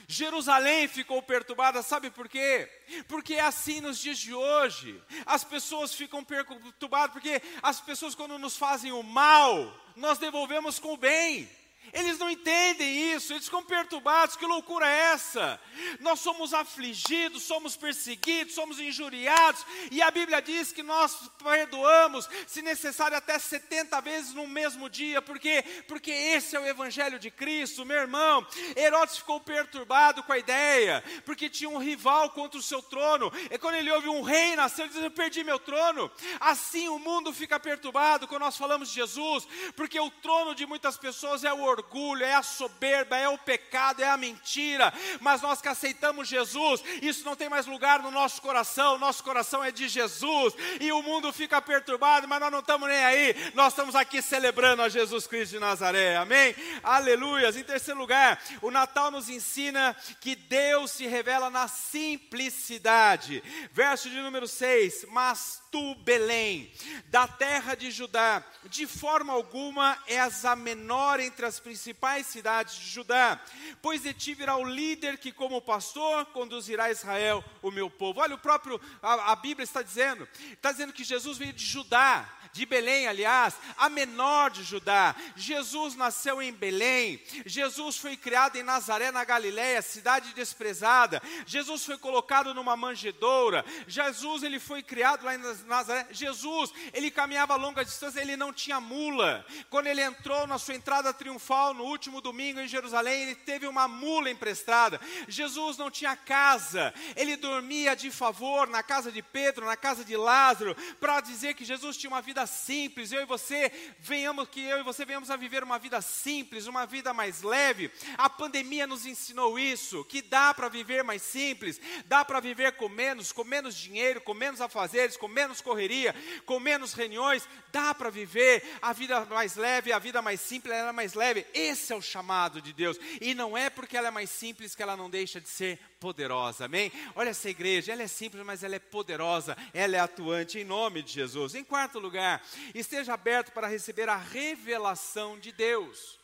Jerusalém 0.06 0.88
ficou 0.88 1.20
perturbada, 1.20 1.82
sabe 1.82 2.10
por 2.10 2.28
quê? 2.28 2.70
Porque 3.06 3.34
é 3.34 3.40
assim 3.40 3.80
nos 3.80 3.98
dias 3.98 4.18
de 4.18 4.32
hoje. 4.32 5.02
As 5.26 5.44
pessoas 5.44 5.94
ficam 5.94 6.24
perturbadas 6.24 7.12
porque 7.12 7.42
as 7.62 7.80
pessoas, 7.80 8.14
quando 8.14 8.38
nos 8.38 8.56
fazem 8.56 8.90
o 8.92 9.02
mal, 9.02 9.78
nós 9.96 10.18
devolvemos 10.18 10.78
com 10.78 10.94
o 10.94 10.96
bem. 10.96 11.50
Eles 11.92 12.18
não 12.18 12.30
entendem 12.30 13.14
isso, 13.14 13.32
eles 13.32 13.44
ficam 13.44 13.62
perturbados. 13.62 14.36
Que 14.36 14.46
loucura 14.46 14.88
é 14.88 15.12
essa? 15.12 15.60
Nós 16.00 16.20
somos 16.20 16.54
afligidos, 16.54 17.42
somos 17.42 17.76
perseguidos, 17.76 18.54
somos 18.54 18.80
injuriados, 18.80 19.64
e 19.90 20.02
a 20.02 20.10
Bíblia 20.10 20.40
diz 20.40 20.72
que 20.72 20.82
nós 20.82 21.30
perdoamos, 21.42 22.28
se 22.46 22.62
necessário, 22.62 23.16
até 23.16 23.38
70 23.38 24.00
vezes 24.00 24.34
no 24.34 24.46
mesmo 24.46 24.88
dia, 24.88 25.22
porque 25.22 25.64
porque 25.86 26.10
esse 26.10 26.56
é 26.56 26.60
o 26.60 26.66
evangelho 26.66 27.18
de 27.18 27.30
Cristo, 27.30 27.84
meu 27.84 27.96
irmão. 27.96 28.46
Herodes 28.76 29.18
ficou 29.18 29.40
perturbado 29.40 30.22
com 30.22 30.32
a 30.32 30.38
ideia, 30.38 31.02
porque 31.24 31.48
tinha 31.48 31.68
um 31.68 31.78
rival 31.78 32.30
contra 32.30 32.58
o 32.58 32.62
seu 32.62 32.82
trono. 32.82 33.32
E 33.50 33.58
quando 33.58 33.76
ele 33.76 33.90
ouve 33.90 34.08
um 34.08 34.22
rei 34.22 34.56
nascer, 34.56 34.82
ele 34.82 34.92
diz: 34.92 35.02
"Eu 35.02 35.10
perdi 35.10 35.42
meu 35.44 35.58
trono". 35.58 36.10
Assim 36.40 36.88
o 36.88 36.98
mundo 36.98 37.32
fica 37.32 37.58
perturbado 37.58 38.26
quando 38.26 38.42
nós 38.42 38.56
falamos 38.56 38.88
de 38.88 38.94
Jesus, 38.94 39.46
porque 39.76 39.98
o 39.98 40.10
trono 40.10 40.54
de 40.54 40.66
muitas 40.66 40.96
pessoas 40.96 41.44
é 41.44 41.52
o 41.52 41.60
orgulho, 41.78 42.24
é 42.24 42.34
a 42.34 42.42
soberba, 42.42 43.16
é 43.16 43.28
o 43.28 43.38
pecado, 43.38 44.02
é 44.02 44.08
a 44.08 44.16
mentira. 44.16 44.92
Mas 45.20 45.40
nós 45.40 45.60
que 45.60 45.68
aceitamos 45.68 46.28
Jesus, 46.28 46.82
isso 47.02 47.24
não 47.24 47.36
tem 47.36 47.48
mais 47.48 47.66
lugar 47.66 48.02
no 48.02 48.10
nosso 48.10 48.42
coração. 48.42 48.98
Nosso 48.98 49.22
coração 49.22 49.62
é 49.62 49.70
de 49.70 49.88
Jesus. 49.88 50.54
E 50.80 50.90
o 50.92 51.02
mundo 51.02 51.32
fica 51.32 51.60
perturbado, 51.62 52.28
mas 52.28 52.40
nós 52.40 52.52
não 52.52 52.60
estamos 52.60 52.88
nem 52.88 53.04
aí. 53.04 53.34
Nós 53.54 53.72
estamos 53.72 53.94
aqui 53.94 54.20
celebrando 54.20 54.82
a 54.82 54.88
Jesus 54.88 55.26
Cristo 55.26 55.52
de 55.52 55.58
Nazaré. 55.58 56.16
Amém? 56.16 56.54
Aleluias. 56.82 57.56
Em 57.56 57.64
terceiro 57.64 57.98
lugar, 57.98 58.40
o 58.60 58.70
Natal 58.70 59.10
nos 59.10 59.28
ensina 59.28 59.96
que 60.20 60.34
Deus 60.34 60.90
se 60.90 61.06
revela 61.06 61.50
na 61.50 61.68
simplicidade. 61.68 63.42
Verso 63.72 64.10
de 64.10 64.20
número 64.20 64.48
6: 64.48 65.06
Mas 65.10 65.62
tu, 65.70 65.94
Belém, 65.96 66.72
da 67.06 67.26
terra 67.26 67.74
de 67.74 67.90
Judá, 67.90 68.42
de 68.64 68.86
forma 68.86 69.32
alguma 69.32 69.98
és 70.06 70.44
a 70.44 70.56
menor 70.56 71.20
entre 71.20 71.46
as 71.46 71.60
principais 71.60 72.26
cidades 72.26 72.74
de 72.74 72.88
Judá, 72.88 73.40
pois 73.82 74.02
de 74.02 74.12
ti 74.12 74.34
virá 74.34 74.56
o 74.56 74.64
líder 74.64 75.18
que, 75.18 75.32
como 75.32 75.60
pastor, 75.60 76.26
conduzirá 76.26 76.90
Israel, 76.90 77.44
o 77.62 77.70
meu 77.70 77.90
povo. 77.90 78.20
Olha, 78.20 78.34
o 78.34 78.38
próprio, 78.38 78.80
a, 79.02 79.32
a 79.32 79.36
Bíblia 79.36 79.64
está 79.64 79.82
dizendo, 79.82 80.28
está 80.52 80.72
dizendo 80.72 80.92
que 80.92 81.04
Jesus 81.04 81.38
veio 81.38 81.52
de 81.52 81.64
Judá, 81.64 82.37
de 82.58 82.66
Belém, 82.66 83.06
aliás, 83.06 83.54
a 83.76 83.88
menor 83.88 84.50
de 84.50 84.64
Judá. 84.64 85.14
Jesus 85.36 85.94
nasceu 85.94 86.42
em 86.42 86.52
Belém. 86.52 87.22
Jesus 87.46 87.96
foi 87.96 88.16
criado 88.16 88.56
em 88.56 88.64
Nazaré, 88.64 89.12
na 89.12 89.24
Galiléia, 89.24 89.80
cidade 89.80 90.34
desprezada. 90.34 91.22
Jesus 91.46 91.84
foi 91.84 91.96
colocado 91.96 92.52
numa 92.52 92.76
manjedoura. 92.76 93.64
Jesus, 93.86 94.42
ele 94.42 94.58
foi 94.58 94.82
criado 94.82 95.24
lá 95.24 95.36
em 95.36 95.38
Nazaré. 95.66 96.08
Jesus, 96.10 96.72
ele 96.92 97.12
caminhava 97.12 97.54
longa 97.54 97.84
distância, 97.84 98.20
ele 98.20 98.36
não 98.36 98.52
tinha 98.52 98.80
mula. 98.80 99.46
Quando 99.70 99.86
ele 99.86 100.02
entrou 100.02 100.44
na 100.48 100.58
sua 100.58 100.74
entrada 100.74 101.14
triunfal 101.14 101.72
no 101.72 101.84
último 101.84 102.20
domingo 102.20 102.58
em 102.58 102.66
Jerusalém, 102.66 103.22
ele 103.22 103.36
teve 103.36 103.68
uma 103.68 103.86
mula 103.86 104.30
emprestada. 104.30 105.00
Jesus 105.28 105.78
não 105.78 105.92
tinha 105.92 106.16
casa. 106.16 106.92
Ele 107.14 107.36
dormia 107.36 107.94
de 107.94 108.10
favor 108.10 108.66
na 108.66 108.82
casa 108.82 109.12
de 109.12 109.22
Pedro, 109.22 109.64
na 109.64 109.76
casa 109.76 110.04
de 110.04 110.16
Lázaro, 110.16 110.76
para 110.98 111.20
dizer 111.20 111.54
que 111.54 111.64
Jesus 111.64 111.96
tinha 111.96 112.10
uma 112.10 112.20
vida 112.20 112.47
simples, 112.48 113.12
eu 113.12 113.22
e 113.22 113.26
você 113.26 113.70
venhamos 113.98 114.48
que 114.48 114.60
eu 114.60 114.80
e 114.80 114.82
você 114.82 115.04
venhamos 115.04 115.30
a 115.30 115.36
viver 115.36 115.62
uma 115.62 115.78
vida 115.78 116.00
simples, 116.00 116.66
uma 116.66 116.86
vida 116.86 117.14
mais 117.14 117.42
leve. 117.42 117.90
A 118.16 118.28
pandemia 118.28 118.86
nos 118.86 119.06
ensinou 119.06 119.58
isso, 119.58 120.04
que 120.04 120.22
dá 120.22 120.52
para 120.52 120.68
viver 120.68 121.02
mais 121.04 121.22
simples, 121.22 121.80
dá 122.06 122.24
para 122.24 122.40
viver 122.40 122.72
com 122.72 122.88
menos, 122.88 123.32
com 123.32 123.44
menos 123.44 123.76
dinheiro, 123.76 124.20
com 124.20 124.34
menos 124.34 124.60
afazeres, 124.60 125.16
com 125.16 125.28
menos 125.28 125.60
correria, 125.60 126.14
com 126.44 126.58
menos 126.58 126.92
reuniões, 126.92 127.48
dá 127.72 127.94
para 127.94 128.10
viver 128.10 128.62
a 128.80 128.92
vida 128.92 129.24
mais 129.26 129.56
leve, 129.56 129.92
a 129.92 129.98
vida 129.98 130.22
mais 130.22 130.40
simples, 130.40 130.74
ela 130.74 130.90
é 130.90 130.92
mais 130.92 131.14
leve. 131.14 131.46
Esse 131.54 131.92
é 131.92 131.96
o 131.96 132.02
chamado 132.02 132.60
de 132.60 132.72
Deus. 132.72 132.98
E 133.20 133.34
não 133.34 133.56
é 133.56 133.70
porque 133.70 133.96
ela 133.96 134.08
é 134.08 134.10
mais 134.10 134.30
simples 134.30 134.74
que 134.74 134.82
ela 134.82 134.96
não 134.96 135.10
deixa 135.10 135.40
de 135.40 135.48
ser 135.48 135.78
poderosa, 135.98 136.66
amém? 136.66 136.92
Olha 137.14 137.30
essa 137.30 137.50
igreja, 137.50 137.92
ela 137.92 138.02
é 138.02 138.06
simples, 138.06 138.44
mas 138.44 138.62
ela 138.62 138.76
é 138.76 138.78
poderosa, 138.78 139.56
ela 139.74 139.96
é 139.96 140.00
atuante 140.00 140.58
em 140.58 140.64
nome 140.64 141.02
de 141.02 141.12
Jesus. 141.12 141.54
Em 141.54 141.64
quarto 141.64 141.98
lugar, 141.98 142.37
esteja 142.74 143.14
aberto 143.14 143.52
para 143.52 143.66
receber 143.66 144.08
a 144.08 144.16
revelação 144.16 145.38
de 145.38 145.52
Deus. 145.52 146.18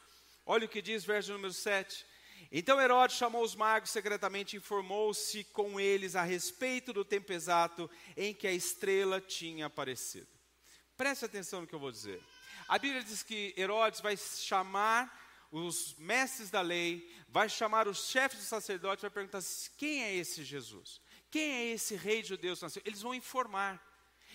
Olha 0.46 0.66
o 0.66 0.68
que 0.68 0.82
diz 0.82 1.04
verso 1.04 1.32
número 1.32 1.52
7. 1.52 2.04
Então 2.52 2.80
Herodes 2.80 3.16
chamou 3.16 3.42
os 3.42 3.54
magos 3.54 3.90
secretamente 3.90 4.54
e 4.54 4.58
informou-se 4.58 5.44
com 5.44 5.80
eles 5.80 6.14
a 6.14 6.22
respeito 6.22 6.92
do 6.92 7.04
tempo 7.04 7.32
exato 7.32 7.90
em 8.16 8.34
que 8.34 8.46
a 8.46 8.52
estrela 8.52 9.20
tinha 9.20 9.66
aparecido. 9.66 10.28
Preste 10.96 11.24
atenção 11.24 11.62
no 11.62 11.66
que 11.66 11.74
eu 11.74 11.80
vou 11.80 11.90
dizer. 11.90 12.22
A 12.68 12.78
Bíblia 12.78 13.02
diz 13.02 13.22
que 13.22 13.54
Herodes 13.56 14.00
vai 14.00 14.16
chamar 14.16 15.12
os 15.50 15.94
mestres 15.98 16.50
da 16.50 16.60
lei, 16.60 17.08
vai 17.28 17.48
chamar 17.48 17.86
os 17.86 18.08
chefes 18.08 18.38
dos 18.38 18.48
sacerdotes, 18.48 19.02
vai 19.02 19.10
perguntar 19.10 19.42
quem 19.76 20.02
é 20.02 20.14
esse 20.14 20.44
Jesus? 20.44 21.00
Quem 21.30 21.50
é 21.52 21.66
esse 21.72 21.96
rei 21.96 22.22
de 22.22 22.28
judeus? 22.28 22.60
Eles 22.84 23.02
vão 23.02 23.14
informar. 23.14 23.82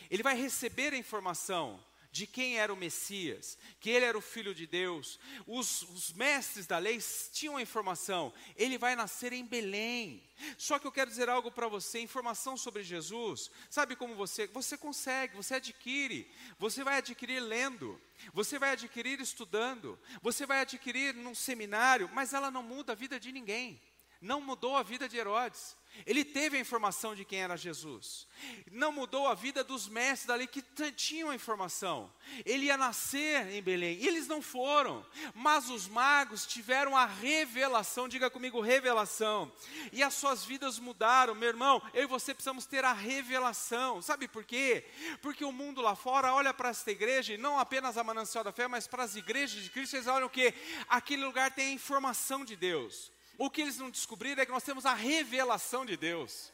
Ele 0.10 0.24
vai 0.24 0.36
receber 0.36 0.93
a 0.93 0.98
informação 0.98 1.84
de 2.12 2.26
quem 2.26 2.58
era 2.58 2.74
o 2.74 2.78
Messias, 2.78 3.58
que 3.80 3.89
ele 3.89 4.06
era 4.06 4.17
o 4.17 4.22
Filho 4.22 4.54
de 4.54 4.65
Deus. 4.65 5.19
Os, 5.45 5.84
os, 5.84 6.12
mestres 6.13 6.65
da 6.65 6.78
lei 6.78 7.00
tinham 7.32 7.58
a 7.58 7.62
informação, 7.62 8.34
ele 8.56 8.78
vai 8.78 8.95
nascer 8.95 9.32
em 9.32 9.45
Belém. 9.45 10.24
Só 10.58 10.80
que 10.80 10.88
eu 10.88 10.91
quero 10.91 11.10
dizer 11.10 11.30
algo 11.30 11.52
para 11.52 11.67
você: 11.67 12.00
informação 12.00 12.58
sobre 12.58 12.82
Jesus, 12.82 13.52
sabe 13.69 13.95
como 13.95 14.15
você? 14.15 14.48
Você 14.48 14.78
consegue, 14.78 15.36
você 15.36 15.56
adquire, 15.56 16.30
você 16.58 16.84
vai 16.84 16.98
adquirir 16.98 17.39
lendo, 17.39 18.02
você 18.34 18.58
vai 18.58 18.72
adquirir 18.72 19.19
estudando, 19.22 20.00
você 20.22 20.45
vai 20.45 20.62
adquirir 20.62 21.13
num 21.13 21.36
seminário, 21.36 22.10
mas 22.13 22.34
ela 22.34 22.50
não 22.50 22.63
muda 22.63 22.93
a 22.93 22.95
vida 22.95 23.19
de 23.19 23.32
ninguém, 23.32 23.80
não 24.21 24.41
mudou 24.41 24.75
a 24.75 24.84
vida 24.84 25.08
de 25.08 25.17
Herodes. 25.17 25.77
Ele 26.05 26.23
teve 26.23 26.55
a 26.55 26.60
informação 26.60 27.15
de 27.15 27.25
quem 27.25 27.41
era 27.41 27.58
Jesus. 27.58 28.27
Não 28.71 28.91
mudou 28.91 29.27
a 29.27 29.34
vida 29.34 29.63
dos 29.63 29.88
mestres 29.88 30.27
dali 30.27 30.47
que 30.47 30.62
tinham 30.91 31.29
a 31.29 31.36
informação. 31.36 32.13
Ele 32.45 32.65
ia 32.65 32.77
nascer 32.77 33.49
em 33.49 33.62
Belém. 33.62 33.97
E 33.97 34.08
eles 34.08 34.27
não 34.27 34.41
foram. 34.41 35.05
Mas 35.34 35.69
os 35.69 35.88
magos 35.88 36.45
tiveram 36.45 36.95
a 36.95 37.05
revelação. 37.05 38.08
Diga 38.08 38.29
comigo, 38.29 38.62
revelação. 38.62 39.51
E 39.91 40.03
as 40.03 40.13
suas 40.13 40.45
vidas 40.45 40.79
mudaram. 40.79 41.34
Meu 41.34 41.49
irmão, 41.49 41.82
eu 41.93 42.03
e 42.03 42.08
você 42.08 42.34
precisamos 42.34 42.65
ter 42.65 42.86
a 42.86 42.93
revelação. 42.93 44.01
Sabe 44.01 44.27
por 44.27 44.43
quê? 44.43 44.86
Porque 45.21 45.43
o 45.43 45.51
mundo 45.51 45.82
lá 45.82 45.95
fora 45.95 46.34
olha 46.34 46.53
para 46.53 46.69
esta 46.69 46.91
igreja, 46.91 47.34
e 47.34 47.38
não 47.38 47.60
apenas 47.60 47.97
a 47.97 48.03
Manancial 48.03 48.43
da 48.43 48.51
Fé, 48.51 48.67
mas 48.67 48.88
para 48.88 49.03
as 49.03 49.15
igrejas 49.15 49.63
de 49.63 49.69
Cristo, 49.69 49.95
eles 49.95 50.08
olham 50.08 50.27
o 50.27 50.29
quê? 50.29 50.53
Aquele 50.88 51.25
lugar 51.25 51.51
tem 51.51 51.67
a 51.67 51.71
informação 51.71 52.45
de 52.45 52.55
Deus. 52.55 53.12
O 53.39 53.49
que 53.49 53.62
eles 53.62 53.78
não 53.78 53.89
descobriram 53.89 54.43
é 54.43 54.45
que 54.45 54.52
nós 54.52 54.63
temos 54.63 54.86
a 54.86 54.93
revelação 54.93 55.86
de 55.86 55.95
Deus. 55.95 56.52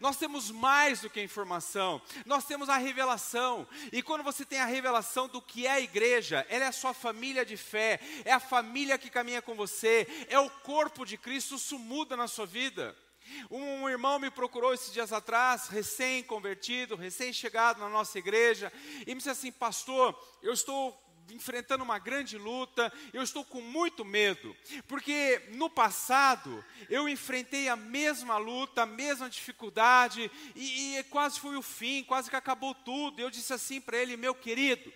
Nós 0.00 0.16
temos 0.16 0.50
mais 0.50 1.00
do 1.00 1.10
que 1.10 1.20
informação, 1.22 2.00
nós 2.24 2.44
temos 2.44 2.68
a 2.68 2.78
revelação. 2.78 3.66
E 3.92 4.00
quando 4.00 4.22
você 4.22 4.44
tem 4.44 4.58
a 4.58 4.64
revelação 4.64 5.28
do 5.28 5.42
que 5.42 5.66
é 5.66 5.72
a 5.72 5.80
igreja, 5.80 6.46
ela 6.48 6.64
é 6.64 6.68
a 6.68 6.72
sua 6.72 6.94
família 6.94 7.44
de 7.44 7.56
fé, 7.56 8.00
é 8.24 8.32
a 8.32 8.40
família 8.40 8.96
que 8.96 9.10
caminha 9.10 9.42
com 9.42 9.54
você, 9.54 10.06
é 10.30 10.38
o 10.38 10.48
corpo 10.48 11.04
de 11.04 11.18
Cristo, 11.18 11.56
isso 11.56 11.78
muda 11.78 12.16
na 12.16 12.26
sua 12.26 12.46
vida. 12.46 12.96
Um 13.50 13.86
irmão 13.86 14.18
me 14.18 14.30
procurou 14.30 14.72
esses 14.72 14.92
dias 14.92 15.12
atrás, 15.12 15.68
recém-convertido, 15.68 16.96
recém-chegado 16.96 17.80
na 17.80 17.88
nossa 17.90 18.18
igreja, 18.18 18.72
e 19.06 19.10
me 19.10 19.16
disse 19.16 19.28
assim: 19.28 19.52
Pastor, 19.52 20.18
eu 20.42 20.54
estou 20.54 20.98
enfrentando 21.30 21.84
uma 21.84 21.98
grande 21.98 22.36
luta, 22.36 22.92
eu 23.12 23.22
estou 23.22 23.44
com 23.44 23.60
muito 23.60 24.04
medo, 24.04 24.56
porque 24.86 25.42
no 25.52 25.68
passado 25.68 26.64
eu 26.88 27.08
enfrentei 27.08 27.68
a 27.68 27.76
mesma 27.76 28.36
luta, 28.38 28.82
a 28.82 28.86
mesma 28.86 29.28
dificuldade, 29.28 30.30
e, 30.54 30.96
e 30.96 31.02
quase 31.04 31.38
foi 31.40 31.56
o 31.56 31.62
fim, 31.62 32.04
quase 32.04 32.30
que 32.30 32.36
acabou 32.36 32.74
tudo. 32.74 33.20
Eu 33.20 33.30
disse 33.30 33.52
assim 33.52 33.80
para 33.80 33.98
ele, 33.98 34.16
meu 34.16 34.34
querido, 34.34 34.92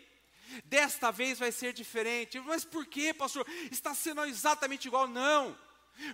desta 0.64 1.10
vez 1.10 1.38
vai 1.38 1.52
ser 1.52 1.72
diferente. 1.72 2.40
Mas 2.40 2.64
por 2.64 2.86
que, 2.86 3.12
pastor? 3.14 3.46
Está 3.70 3.94
sendo 3.94 4.24
exatamente 4.24 4.86
igual? 4.86 5.06
Não 5.08 5.56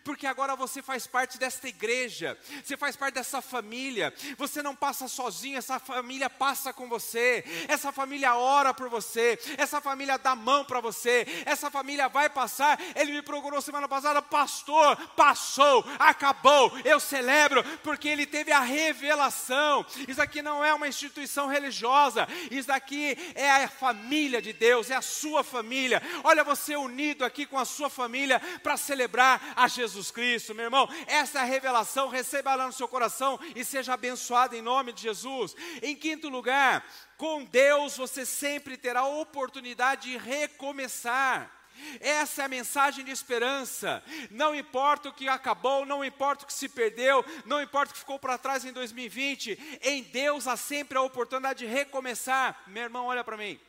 porque 0.05 0.27
agora 0.27 0.55
você 0.57 0.83
faz 0.83 1.07
parte 1.07 1.39
desta 1.39 1.69
igreja, 1.69 2.39
você 2.63 2.77
faz 2.77 2.97
parte 2.97 3.15
dessa 3.15 3.41
família, 3.41 4.13
você 4.37 4.63
não 4.63 4.75
passa 4.75 5.09
sozinho, 5.09 5.59
essa 5.59 5.79
família 5.79 6.29
passa 6.29 6.73
com 6.73 6.89
você, 6.89 7.45
essa 7.69 7.93
família 7.93 8.35
ora 8.35 8.75
por 8.75 8.89
você, 8.89 9.39
essa 9.57 9.81
família 9.81 10.19
dá 10.19 10.35
mão 10.35 10.65
para 10.65 10.81
você, 10.81 11.27
essa 11.47 11.71
família 11.71 12.09
vai 12.09 12.29
passar. 12.29 12.79
Ele 12.95 13.13
me 13.13 13.23
procurou 13.23 13.61
semana 13.63 13.89
passada, 13.89 14.21
pastor, 14.21 14.97
passou, 15.17 15.85
acabou, 15.99 16.73
eu 16.85 17.01
celebro, 17.01 17.63
porque 17.79 18.09
ele 18.09 18.27
teve 18.27 18.53
a 18.53 18.61
revelação. 18.61 19.85
Isso 20.07 20.21
aqui 20.21 20.43
não 20.43 20.65
é 20.65 20.73
uma 20.75 20.89
instituição 20.89 21.47
religiosa, 21.47 22.27
isso 22.51 22.71
aqui 22.73 23.17
é 23.35 23.51
a 23.51 23.69
família 23.69 24.43
de 24.43 24.53
Deus, 24.53 24.91
é 24.91 24.97
a 24.97 25.03
sua 25.03 25.43
família. 25.45 26.03
Olha 26.25 26.45
você 26.45 26.77
unido 26.77 27.25
aqui 27.25 27.47
com 27.47 27.59
a 27.59 27.65
sua 27.65 27.89
família 27.89 28.41
para 28.63 28.77
celebrar 28.77 29.55
a 29.57 29.68
Jesus 29.77 30.11
Cristo, 30.11 30.55
meu 30.55 30.65
irmão. 30.65 30.89
Essa 31.07 31.43
revelação, 31.43 32.09
receba 32.09 32.53
ela 32.53 32.67
no 32.67 32.73
seu 32.73 32.89
coração 32.89 33.39
e 33.55 33.65
seja 33.65 33.95
abençoado 33.95 34.55
em 34.55 34.63
nome 34.63 34.93
de 34.93 35.03
Jesus. 35.03 35.55
Em 35.83 35.95
quinto 35.95 36.29
lugar, 36.29 36.85
com 37.17 37.45
Deus 37.45 37.97
você 37.97 38.25
sempre 38.25 38.77
terá 38.77 39.01
a 39.01 39.09
oportunidade 39.09 40.11
de 40.11 40.17
recomeçar. 40.17 41.55
Essa 42.01 42.43
é 42.43 42.45
a 42.45 42.49
mensagem 42.49 43.05
de 43.05 43.11
esperança. 43.11 44.03
Não 44.31 44.55
importa 44.55 45.09
o 45.09 45.13
que 45.13 45.29
acabou, 45.29 45.87
não 45.87 46.05
importa 46.05 46.45
o 46.45 46.47
que 46.47 46.53
se 46.53 46.69
perdeu, 46.69 47.25
não 47.45 47.63
importa 47.63 47.91
o 47.91 47.95
que 47.95 48.01
ficou 48.01 48.19
para 48.19 48.39
trás 48.39 48.65
em 48.65 48.73
2020, 48.73 49.81
em 49.83 50.03
Deus 50.03 50.47
há 50.47 50.57
sempre 50.57 50.99
a 50.99 51.03
oportunidade 51.03 51.61
de 51.61 51.67
recomeçar. 51.67 52.63
Meu 52.67 52.85
irmão, 52.85 53.07
olha 53.07 53.23
para 53.23 53.37
mim. 53.37 53.61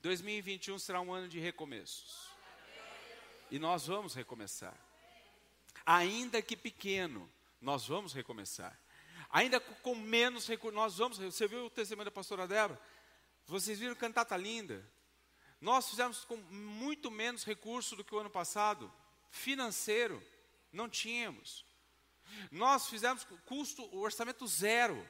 2021 0.00 0.78
será 0.78 1.00
um 1.00 1.12
ano 1.12 1.28
de 1.28 1.38
recomeços. 1.38 2.30
E 3.50 3.58
nós 3.58 3.86
vamos 3.86 4.14
recomeçar 4.14 4.74
ainda 5.84 6.42
que 6.42 6.56
pequeno, 6.56 7.30
nós 7.60 7.86
vamos 7.86 8.12
recomeçar. 8.12 8.78
Ainda 9.30 9.58
com 9.60 9.94
menos 9.94 10.46
recursos, 10.46 10.74
nós 10.74 10.98
vamos. 10.98 11.18
Você 11.18 11.48
viu 11.48 11.66
o 11.66 11.70
testemunho 11.70 12.04
da 12.04 12.10
pastora 12.10 12.46
Débora? 12.46 12.78
Vocês 13.46 13.78
viram 13.78 13.94
cantata 13.94 14.36
linda? 14.36 14.86
Nós 15.60 15.88
fizemos 15.88 16.24
com 16.24 16.36
muito 16.36 17.10
menos 17.10 17.44
recurso 17.44 17.96
do 17.96 18.04
que 18.04 18.14
o 18.14 18.18
ano 18.18 18.28
passado, 18.28 18.92
financeiro, 19.30 20.22
não 20.72 20.88
tínhamos. 20.88 21.64
Nós 22.50 22.88
fizemos 22.88 23.24
custo, 23.46 23.88
orçamento 23.96 24.46
zero. 24.46 25.06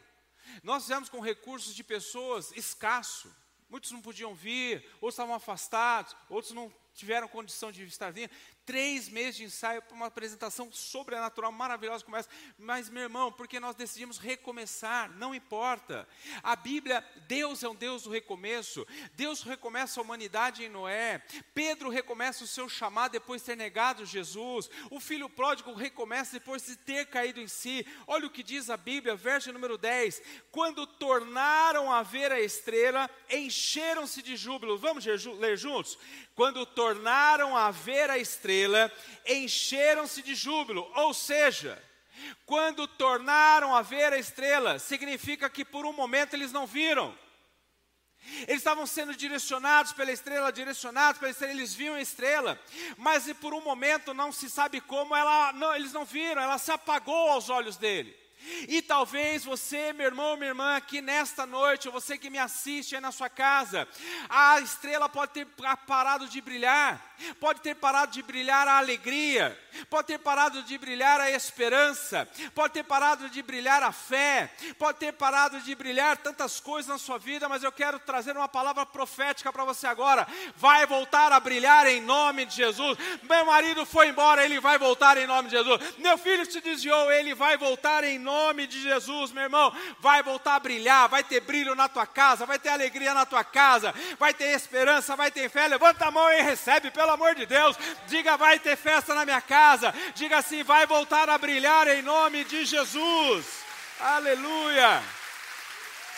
Nós 0.63 0.85
fizemos 0.85 1.09
com 1.09 1.21
recursos 1.21 1.75
de 1.75 1.83
pessoas 1.83 2.53
escasso. 2.53 3.35
Muitos 3.69 3.91
não 3.91 4.03
podiam 4.03 4.35
vir, 4.35 4.85
outros 5.01 5.15
estavam 5.15 5.35
afastados, 5.35 6.15
outros 6.29 6.53
não 6.53 6.73
tiveram 6.95 7.27
condição 7.27 7.73
de 7.73 7.83
estar 7.85 8.13
vindo 8.13 8.31
três 8.65 9.09
meses 9.09 9.37
de 9.37 9.45
ensaio 9.45 9.83
para 9.83 9.95
uma 9.95 10.07
apresentação 10.07 10.71
sobrenatural 10.73 11.51
maravilhosa 11.53 12.05
como 12.05 12.17
essa. 12.17 12.29
Mas, 12.59 12.89
meu 12.89 13.03
irmão, 13.03 13.33
porque 13.33 13.59
nós 13.59 13.75
decidimos 13.75 14.19
recomeçar, 14.19 15.11
não 15.17 15.35
importa. 15.35 16.09
A 16.43 16.55
Bíblia, 16.55 17.05
Deus 17.27 17.63
é 17.63 17.69
um 17.69 17.75
Deus 17.75 18.05
do 18.05 18.11
recomeço. 18.11 18.87
Deus 19.15 19.43
recomeça 19.43 20.01
a 20.01 20.03
humanidade 20.03 20.65
em 20.65 20.69
Noé. 20.69 21.23
Pedro 21.55 21.89
recomeça 21.89 22.45
o 22.45 22.47
seu 22.47 22.69
chamado 22.69 23.13
depois 23.13 23.43
de 23.43 23.47
ter 23.47 23.57
negado 23.57 24.07
Jesus. 24.07 24.71
O 24.91 25.01
filho 25.01 25.29
pródigo 25.29 25.73
recomeça 25.73 26.33
depois 26.33 26.65
de 26.65 26.77
ter 26.77 27.07
caído 27.07 27.41
em 27.41 27.49
si. 27.49 27.87
Olha 28.07 28.27
o 28.27 28.31
que 28.31 28.43
diz 28.43 28.71
a 28.71 28.77
Bíblia, 28.77 29.17
verso 29.17 29.53
número 29.53 29.77
10. 29.77 30.23
Quando 30.51 30.87
tornaram 30.87 31.91
a 31.91 32.03
ver 32.03 32.31
a 32.33 32.41
estrela, 32.41 33.11
encheram-se 33.31 34.23
de 34.23 34.37
júbilo. 34.37 34.79
Vamos 34.79 35.05
ler 35.05 35.57
juntos? 35.57 35.99
Quando 36.35 36.65
tornaram 36.65 37.57
a 37.57 37.71
ver 37.71 38.09
a 38.11 38.19
estrela, 38.19 38.91
encheram-se 39.27 40.23
de 40.23 40.35
júbilo, 40.35 40.91
ou 40.95 41.13
seja, 41.13 41.83
quando 42.47 42.87
tornaram 42.87 43.75
a 43.75 43.83
ver 43.83 44.13
a 44.13 44.19
estrela, 44.19 44.79
significa 44.79 45.51
que 45.51 45.65
por 45.65 45.85
um 45.85 45.93
momento 45.93 46.35
eles 46.35 46.53
não 46.53 46.67
viram. 46.67 47.17
Eles 48.47 48.59
estavam 48.59 48.87
sendo 48.87 49.15
direcionados 49.15 49.93
pela 49.93 50.13
estrela, 50.13 50.53
direcionados 50.53 51.19
pela 51.19 51.31
estrela, 51.31 51.53
eles 51.53 51.75
viam 51.75 51.97
a 51.97 52.01
estrela, 52.01 52.59
mas 52.97 53.31
por 53.35 53.53
um 53.53 53.61
momento 53.61 54.15
não 54.15 54.31
se 54.31 54.49
sabe 54.49 54.81
como 54.81 55.15
ela, 55.15 55.53
não, 55.53 55.75
eles 55.75 55.93
não 55.93 56.05
viram, 56.05 56.41
ela 56.41 56.57
se 56.57 56.71
apagou 56.71 57.31
aos 57.31 57.51
olhos 57.51 57.77
dele. 57.77 58.22
E 58.69 58.83
talvez 58.83 59.45
você, 59.45 59.93
meu 59.93 60.07
irmão, 60.07 60.37
minha 60.37 60.51
irmã, 60.51 60.77
aqui 60.77 61.01
nesta 61.01 61.47
noite, 61.47 61.89
ou 61.89 61.93
você 61.93 62.19
que 62.19 62.31
me 62.31 62.39
assiste 62.39 62.95
aí 62.95 63.01
na 63.01 63.13
sua 63.13 63.29
casa, 63.29 63.87
a 64.29 64.61
estrela 64.61 65.09
pode 65.09 65.33
ter 65.33 65.47
parado 65.87 66.29
de 66.29 66.41
brilhar, 66.41 67.01
pode 67.39 67.61
ter 67.61 67.75
parado 67.75 68.13
de 68.13 68.23
brilhar 68.23 68.67
a 68.67 68.79
alegria, 68.79 69.59
pode 69.89 70.09
ter 70.09 70.19
parado 70.19 70.63
de 70.63 70.77
brilhar 70.77 71.21
a 71.21 71.31
esperança, 71.31 72.29
pode 72.55 72.75
ter 72.75 72.83
parado 72.83 73.29
de 73.29 73.43
brilhar 73.43 73.83
a 73.83 73.93
fé, 73.93 74.53
pode 74.79 74.99
ter 74.99 75.13
parado 75.13 75.61
de 75.61 75.75
brilhar 75.75 76.17
tantas 76.17 76.59
coisas 76.59 76.89
na 76.89 76.99
sua 76.99 77.19
vida, 77.19 77.49
mas 77.49 77.63
eu 77.63 77.73
quero 77.73 77.99
trazer 78.01 78.37
uma 78.37 78.49
palavra 78.49 78.85
profética 78.85 79.53
para 79.53 79.65
você 79.65 79.87
agora. 79.87 80.27
Vai 80.57 80.85
voltar 80.87 81.33
a 81.33 81.41
brilhar 81.41 81.87
em 81.87 82.01
nome 82.01 82.45
de 82.45 82.57
Jesus. 82.57 82.99
Meu 83.23 83.47
marido 83.47 83.87
foi 83.87 84.09
embora, 84.09 84.45
ele 84.45 84.59
vai 84.61 84.79
voltar 84.79 85.17
em 85.17 85.27
nome 85.27 85.49
de 85.49 85.57
Jesus. 85.57 85.99
Meu 85.99 86.19
filho 86.19 86.45
se 86.51 86.61
desviou, 86.61 87.11
ele 87.13 87.35
vai 87.35 87.57
voltar 87.57 88.03
em 88.05 88.19
nome 88.19 88.32
nome 88.33 88.67
de 88.67 88.81
Jesus, 88.81 89.31
meu 89.31 89.43
irmão, 89.43 89.71
vai 90.01 90.23
voltar 90.23 90.55
a 90.55 90.61
brilhar, 90.61 91.07
vai 91.09 91.23
ter 91.23 91.41
brilho 91.41 91.75
na 91.75 91.87
tua 91.87 92.07
casa, 92.07 92.47
vai 92.47 92.59
ter 92.59 92.71
alegria 92.71 93.13
na 93.13 93.27
tua 93.27 93.45
casa, 93.45 93.95
vai 94.19 94.33
ter 94.33 94.55
esperança, 94.55 95.15
vai 95.15 95.31
ter 95.31 95.51
fé. 95.51 95.69
Levanta 95.69 96.07
a 96.07 96.11
mão 96.11 96.33
e 96.33 96.41
recebe, 96.41 96.91
pelo 96.91 97.11
amor 97.11 97.35
de 97.35 97.45
Deus. 97.45 97.77
Diga, 98.07 98.37
vai 98.39 98.59
ter 98.59 98.77
festa 98.77 99.15
na 99.15 99.27
minha 99.27 99.41
casa. 99.41 99.95
Diga 100.15 100.39
assim, 100.39 100.63
vai 100.63 100.87
voltar 100.87 101.29
a 101.29 101.37
brilhar 101.37 101.87
em 101.89 102.01
nome 102.01 102.45
de 102.45 102.65
Jesus. 102.65 103.45
Aleluia. 104.01 105.22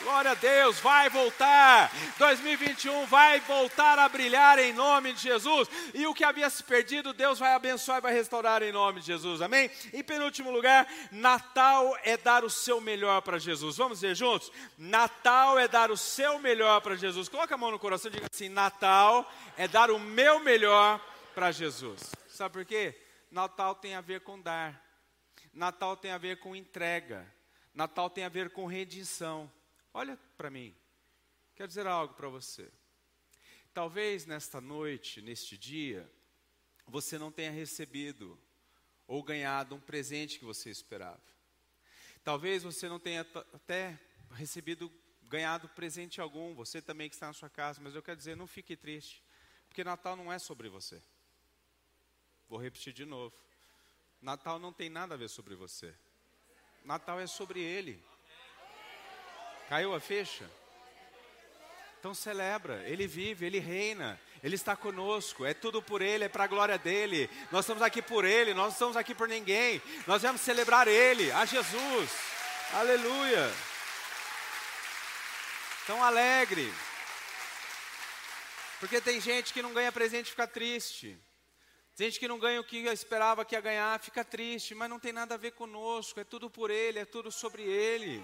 Glória 0.01 0.33
a 0.33 0.35
Deus, 0.35 0.81
vai 0.81 1.09
voltar. 1.09 1.91
2021 2.19 3.07
vai 3.07 3.41
voltar 3.41 3.99
a 3.99 4.09
brilhar 4.09 4.59
em 4.59 4.73
nome 4.73 5.13
de 5.13 5.21
Jesus. 5.21 5.69
E 5.95 6.07
o 6.07 6.13
que 6.13 6.25
havia 6.25 6.51
se 6.51 6.63
perdido, 6.63 7.13
Deus 7.13 7.39
vai 7.39 7.55
abençoar 7.55 7.99
e 7.99 8.03
vai 8.03 8.13
restaurar 8.13 8.63
em 8.63 8.73
nome 8.73 9.01
de 9.01 9.07
Jesus. 9.07 9.41
Amém? 9.41 9.71
Em 9.93 10.03
penúltimo 10.03 10.51
lugar, 10.51 10.87
Natal 11.13 11.97
é 12.03 12.17
dar 12.17 12.45
o 12.45 12.51
seu 12.51 12.81
melhor 12.81 13.23
para 13.23 13.39
Jesus. 13.39 13.77
Vamos 13.77 14.01
ver 14.01 14.15
juntos? 14.15 14.51
Natal 14.77 15.59
é 15.59 15.69
dar 15.69 15.91
o 15.91 15.97
seu 15.97 16.39
melhor 16.39 16.81
para 16.81 16.97
Jesus. 16.97 17.29
Coloca 17.29 17.55
a 17.55 17.59
mão 17.59 17.71
no 17.71 17.79
coração 17.79 18.11
e 18.11 18.15
diga 18.15 18.27
assim: 18.33 18.49
Natal 18.49 19.31
é 19.57 19.69
dar 19.69 19.91
o 19.91 19.99
meu 19.99 20.41
melhor 20.41 21.01
para 21.35 21.53
Jesus. 21.53 22.01
Sabe 22.29 22.53
por 22.53 22.65
quê? 22.65 23.01
Natal 23.31 23.75
tem 23.75 23.95
a 23.95 24.01
ver 24.01 24.21
com 24.21 24.41
dar. 24.41 24.83
Natal 25.53 25.97
tem 25.97 26.11
a 26.11 26.19
ver 26.19 26.41
com 26.41 26.55
entrega. 26.55 27.33
Natal 27.73 28.11
tem 28.11 28.25
a 28.25 28.29
ver 28.29 28.51
com 28.51 28.67
redenção. 28.67 29.51
Olha 29.97 30.17
para 30.37 30.51
mim, 30.51 30.75
quero 31.55 31.69
dizer 31.69 31.87
algo 31.87 32.15
para 32.15 32.29
você. 32.29 32.69
Talvez 33.73 34.27
nesta 34.27 34.61
noite, 34.61 35.23
neste 35.23 35.57
dia, 35.57 36.11
você 36.85 37.17
não 37.17 37.31
tenha 37.31 37.53
recebido 37.53 38.37
ou 39.07 39.23
ganhado 39.23 39.77
um 39.77 39.81
presente 39.81 40.41
que 40.41 40.45
você 40.45 40.69
esperava. 40.69 41.23
Talvez 42.25 42.65
você 42.65 42.89
não 42.89 42.99
tenha 42.99 43.21
até 43.53 43.97
recebido, 44.33 44.93
ganhado 45.23 45.69
presente 45.69 46.21
algum, 46.21 46.57
você 46.57 46.83
também 46.83 47.09
que 47.09 47.15
está 47.15 47.29
na 47.29 47.33
sua 47.33 47.49
casa, 47.49 47.81
mas 47.81 47.95
eu 47.95 48.03
quero 48.03 48.17
dizer, 48.17 48.37
não 48.37 48.49
fique 48.49 48.77
triste, 48.77 49.23
porque 49.69 49.85
Natal 49.85 50.17
não 50.17 50.33
é 50.33 50.41
sobre 50.41 50.69
você. 50.69 51.01
Vou 52.49 52.59
repetir 52.59 52.93
de 52.93 53.05
novo. 53.05 53.33
Natal 54.21 54.59
não 54.59 54.73
tem 54.73 54.91
nada 54.91 55.15
a 55.15 55.19
ver 55.19 55.29
sobre 55.29 55.55
você. 55.55 55.95
Natal 56.85 57.21
é 57.21 57.29
sobre 57.29 57.61
Ele. 57.61 58.03
Caiu 59.69 59.95
a 59.95 60.01
ficha? 60.01 60.49
Então 61.99 62.13
celebra, 62.13 62.83
Ele 62.87 63.07
vive, 63.07 63.47
Ele 63.47 63.59
reina, 63.59 64.21
Ele 64.43 64.57
está 64.57 64.77
conosco, 64.77 65.45
é 65.45 65.55
tudo 65.55 65.81
por 65.81 66.03
Ele, 66.03 66.25
é 66.25 66.29
para 66.29 66.45
a 66.45 66.47
glória 66.47 66.77
dEle. 66.77 67.31
Nós 67.51 67.65
estamos 67.65 67.83
aqui 67.83 68.03
por 68.03 68.27
Ele, 68.27 68.53
nós 68.53 68.65
não 68.65 68.73
estamos 68.73 68.97
aqui 68.97 69.15
por 69.15 69.27
ninguém. 69.27 69.81
Nós 70.07 70.21
vamos 70.21 70.43
celebrar 70.43 70.87
Ele, 70.87 71.33
a 71.33 71.47
Jesus. 71.47 72.11
Aleluia. 72.75 73.51
Então 75.83 76.05
alegre. 76.05 76.71
Porque 78.79 79.01
tem 79.01 79.19
gente 79.19 79.55
que 79.55 79.63
não 79.63 79.73
ganha 79.73 79.91
presente 79.91 80.27
e 80.27 80.31
fica 80.31 80.47
triste. 80.47 81.19
Tem 81.97 82.11
gente 82.11 82.21
que 82.21 82.29
não 82.29 82.39
ganha 82.39 82.61
o 82.61 82.65
que 82.65 82.77
esperava 82.89 83.47
que 83.47 83.55
ia 83.55 83.63
ganhar, 83.63 83.99
fica 84.01 84.23
triste, 84.23 84.75
mas 84.75 84.91
não 84.91 85.01
tem 85.01 85.13
nada 85.13 85.37
a 85.37 85.39
ver 85.39 85.53
conosco, 85.53 86.21
é 86.21 86.25
tudo 86.25 86.51
por 86.51 86.71
Ele, 86.71 86.99
é 86.99 87.07
tudo 87.07 87.33
sobre 87.33 87.63
Ele. 87.63 88.23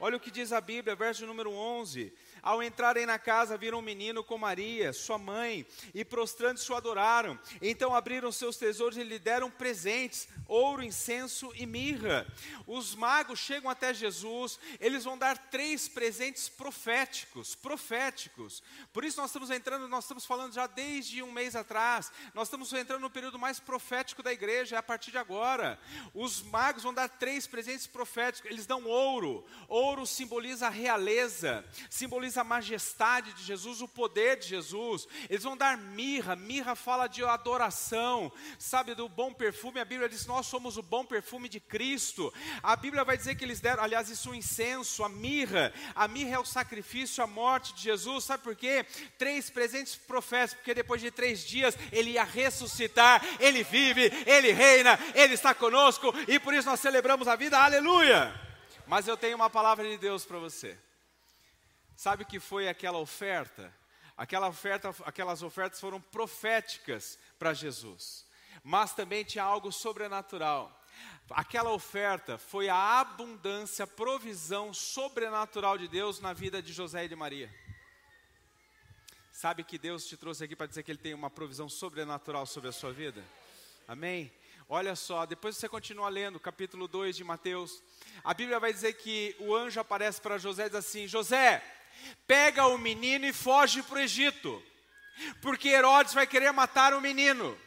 Olha 0.00 0.16
o 0.16 0.20
que 0.20 0.30
diz 0.30 0.52
a 0.52 0.60
Bíblia, 0.60 0.94
verso 0.94 1.26
número 1.26 1.50
11. 1.50 2.12
Ao 2.42 2.62
entrarem 2.62 3.06
na 3.06 3.18
casa, 3.18 3.56
viram 3.56 3.78
um 3.78 3.82
menino 3.82 4.22
com 4.22 4.38
Maria, 4.38 4.92
sua 4.92 5.18
mãe, 5.18 5.66
e 5.94 6.04
prostrando-se 6.04 6.70
o 6.70 6.76
adoraram. 6.76 7.38
Então 7.60 7.94
abriram 7.94 8.30
seus 8.30 8.56
tesouros 8.56 8.96
e 8.96 9.02
lhe 9.02 9.18
deram 9.18 9.50
presentes, 9.50 10.28
ouro, 10.46 10.82
incenso 10.82 11.52
e 11.54 11.66
mirra. 11.66 12.26
Os 12.66 12.94
magos 12.94 13.38
chegam 13.38 13.70
até 13.70 13.92
Jesus, 13.92 14.58
eles 14.80 15.04
vão 15.04 15.18
dar 15.18 15.36
três 15.36 15.88
presentes 15.88 16.48
proféticos, 16.48 17.54
proféticos. 17.54 18.62
Por 18.92 19.04
isso 19.04 19.20
nós 19.20 19.30
estamos 19.30 19.50
entrando, 19.50 19.88
nós 19.88 20.04
estamos 20.04 20.24
falando 20.24 20.52
já 20.52 20.66
desde 20.66 21.22
um 21.22 21.32
mês 21.32 21.56
atrás, 21.56 22.10
nós 22.34 22.48
estamos 22.48 22.72
entrando 22.72 23.02
no 23.02 23.10
período 23.10 23.38
mais 23.38 23.58
profético 23.58 24.22
da 24.22 24.32
igreja, 24.32 24.76
é 24.76 24.78
a 24.78 24.82
partir 24.82 25.10
de 25.10 25.18
agora. 25.18 25.78
Os 26.14 26.42
magos 26.42 26.82
vão 26.82 26.94
dar 26.94 27.08
três 27.08 27.46
presentes 27.46 27.86
proféticos, 27.86 28.50
eles 28.50 28.66
dão 28.66 28.84
ouro. 28.84 29.44
Ouro 29.68 30.06
simboliza 30.06 30.66
a 30.66 30.70
realeza, 30.70 31.64
simboliza 31.90 32.27
a 32.36 32.44
majestade 32.44 33.32
de 33.32 33.42
Jesus, 33.42 33.80
o 33.80 33.88
poder 33.88 34.36
de 34.36 34.48
Jesus. 34.48 35.06
Eles 35.30 35.44
vão 35.44 35.56
dar 35.56 35.78
mirra, 35.78 36.36
mirra 36.36 36.74
fala 36.74 37.06
de 37.06 37.24
adoração, 37.24 38.30
sabe, 38.58 38.94
do 38.94 39.08
bom 39.08 39.32
perfume. 39.32 39.80
A 39.80 39.84
Bíblia 39.84 40.08
diz: 40.08 40.26
Nós 40.26 40.46
somos 40.46 40.76
o 40.76 40.82
bom 40.82 41.04
perfume 41.04 41.48
de 41.48 41.60
Cristo. 41.60 42.32
A 42.62 42.76
Bíblia 42.76 43.04
vai 43.04 43.16
dizer 43.16 43.36
que 43.36 43.44
eles 43.44 43.60
deram, 43.60 43.82
aliás, 43.82 44.10
isso 44.10 44.28
é 44.28 44.32
um 44.32 44.34
incenso, 44.34 45.04
a 45.04 45.08
mirra. 45.08 45.72
A 45.94 46.06
mirra 46.08 46.36
é 46.36 46.38
o 46.38 46.44
sacrifício, 46.44 47.22
a 47.22 47.26
morte 47.26 47.72
de 47.74 47.82
Jesus. 47.82 48.24
Sabe 48.24 48.42
por 48.42 48.56
quê? 48.56 48.84
Três 49.16 49.48
presentes 49.48 49.94
proféticos, 49.94 50.58
porque 50.58 50.74
depois 50.74 51.00
de 51.00 51.10
três 51.10 51.44
dias 51.44 51.76
ele 51.92 52.10
ia 52.10 52.24
ressuscitar, 52.24 53.24
ele 53.40 53.62
vive, 53.62 54.12
ele 54.26 54.52
reina, 54.52 54.98
ele 55.14 55.34
está 55.34 55.54
conosco 55.54 56.12
e 56.26 56.38
por 56.38 56.52
isso 56.54 56.68
nós 56.68 56.80
celebramos 56.80 57.28
a 57.28 57.36
vida. 57.36 57.58
Aleluia! 57.58 58.34
Mas 58.86 59.06
eu 59.06 59.16
tenho 59.16 59.36
uma 59.36 59.50
palavra 59.50 59.88
de 59.88 59.98
Deus 59.98 60.24
para 60.24 60.38
você. 60.38 60.76
Sabe 61.98 62.22
o 62.22 62.26
que 62.26 62.38
foi 62.38 62.68
aquela 62.68 62.98
oferta? 62.98 63.74
Aquela 64.16 64.46
oferta, 64.46 64.94
aquelas 65.04 65.42
ofertas 65.42 65.80
foram 65.80 66.00
proféticas 66.00 67.18
para 67.40 67.52
Jesus, 67.52 68.24
mas 68.62 68.94
também 68.94 69.24
tinha 69.24 69.42
algo 69.42 69.72
sobrenatural. 69.72 70.80
Aquela 71.28 71.72
oferta 71.72 72.38
foi 72.38 72.68
a 72.68 73.00
abundância, 73.00 73.82
a 73.82 73.88
provisão 73.88 74.72
sobrenatural 74.72 75.76
de 75.76 75.88
Deus 75.88 76.20
na 76.20 76.32
vida 76.32 76.62
de 76.62 76.72
José 76.72 77.06
e 77.06 77.08
de 77.08 77.16
Maria. 77.16 77.52
Sabe 79.32 79.64
que 79.64 79.76
Deus 79.76 80.06
te 80.06 80.16
trouxe 80.16 80.44
aqui 80.44 80.54
para 80.54 80.68
dizer 80.68 80.84
que 80.84 80.92
Ele 80.92 81.00
tem 81.00 81.14
uma 81.14 81.28
provisão 81.28 81.68
sobrenatural 81.68 82.46
sobre 82.46 82.68
a 82.68 82.72
sua 82.72 82.92
vida? 82.92 83.24
Amém? 83.88 84.32
Olha 84.68 84.94
só, 84.94 85.26
depois 85.26 85.56
você 85.56 85.68
continua 85.68 86.08
lendo, 86.08 86.38
capítulo 86.38 86.86
2 86.86 87.16
de 87.16 87.24
Mateus. 87.24 87.82
A 88.22 88.32
Bíblia 88.32 88.60
vai 88.60 88.72
dizer 88.72 88.92
que 88.92 89.34
o 89.40 89.52
anjo 89.52 89.80
aparece 89.80 90.20
para 90.20 90.38
José 90.38 90.66
e 90.66 90.68
diz 90.68 90.78
assim: 90.78 91.08
José, 91.08 91.60
pega 92.26 92.66
o 92.66 92.78
menino 92.78 93.26
e 93.26 93.32
foge 93.32 93.82
para 93.82 93.98
o 93.98 94.00
Egito, 94.00 94.62
porque 95.40 95.68
Herodes 95.68 96.14
vai 96.14 96.26
querer 96.26 96.52
matar 96.52 96.94
o 96.94 97.00
menino. 97.00 97.58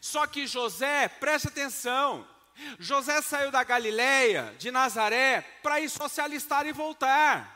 Só 0.00 0.26
que 0.26 0.46
José, 0.46 1.08
preste 1.08 1.48
atenção, 1.48 2.26
José 2.78 3.20
saiu 3.20 3.50
da 3.50 3.62
Galileia, 3.62 4.54
de 4.58 4.70
Nazaré, 4.70 5.42
para 5.62 5.80
ir 5.80 5.90
socialistar 5.90 6.66
e 6.66 6.72
voltar. 6.72 7.54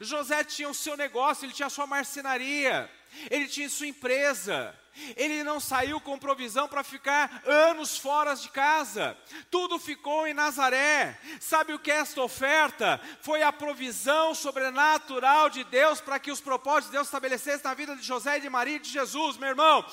José 0.00 0.42
tinha 0.44 0.68
o 0.68 0.74
seu 0.74 0.96
negócio, 0.96 1.44
ele 1.44 1.52
tinha 1.52 1.66
a 1.66 1.70
sua 1.70 1.86
marcenaria, 1.86 2.90
ele 3.30 3.46
tinha 3.46 3.68
sua 3.68 3.86
empresa. 3.86 4.76
Ele 5.16 5.42
não 5.44 5.60
saiu 5.60 6.00
com 6.00 6.18
provisão 6.18 6.68
para 6.68 6.82
ficar 6.82 7.42
anos 7.46 7.96
fora 7.96 8.34
de 8.34 8.48
casa. 8.48 9.16
Tudo 9.50 9.78
ficou 9.78 10.26
em 10.26 10.34
Nazaré. 10.34 11.18
Sabe 11.40 11.72
o 11.72 11.78
que 11.78 11.90
é 11.90 11.96
esta 11.96 12.20
oferta? 12.20 13.00
Foi 13.22 13.42
a 13.42 13.52
provisão 13.52 14.34
sobrenatural 14.34 15.48
de 15.48 15.64
Deus 15.64 16.00
para 16.00 16.18
que 16.18 16.30
os 16.30 16.40
propósitos 16.40 16.86
de 16.90 16.96
Deus 16.96 17.06
estabelecessem 17.06 17.62
na 17.64 17.74
vida 17.74 17.96
de 17.96 18.02
José 18.02 18.38
e 18.38 18.40
de 18.40 18.50
Maria 18.50 18.76
e 18.76 18.80
de 18.80 18.90
Jesus, 18.90 19.36
meu 19.36 19.50
irmão. 19.50 19.84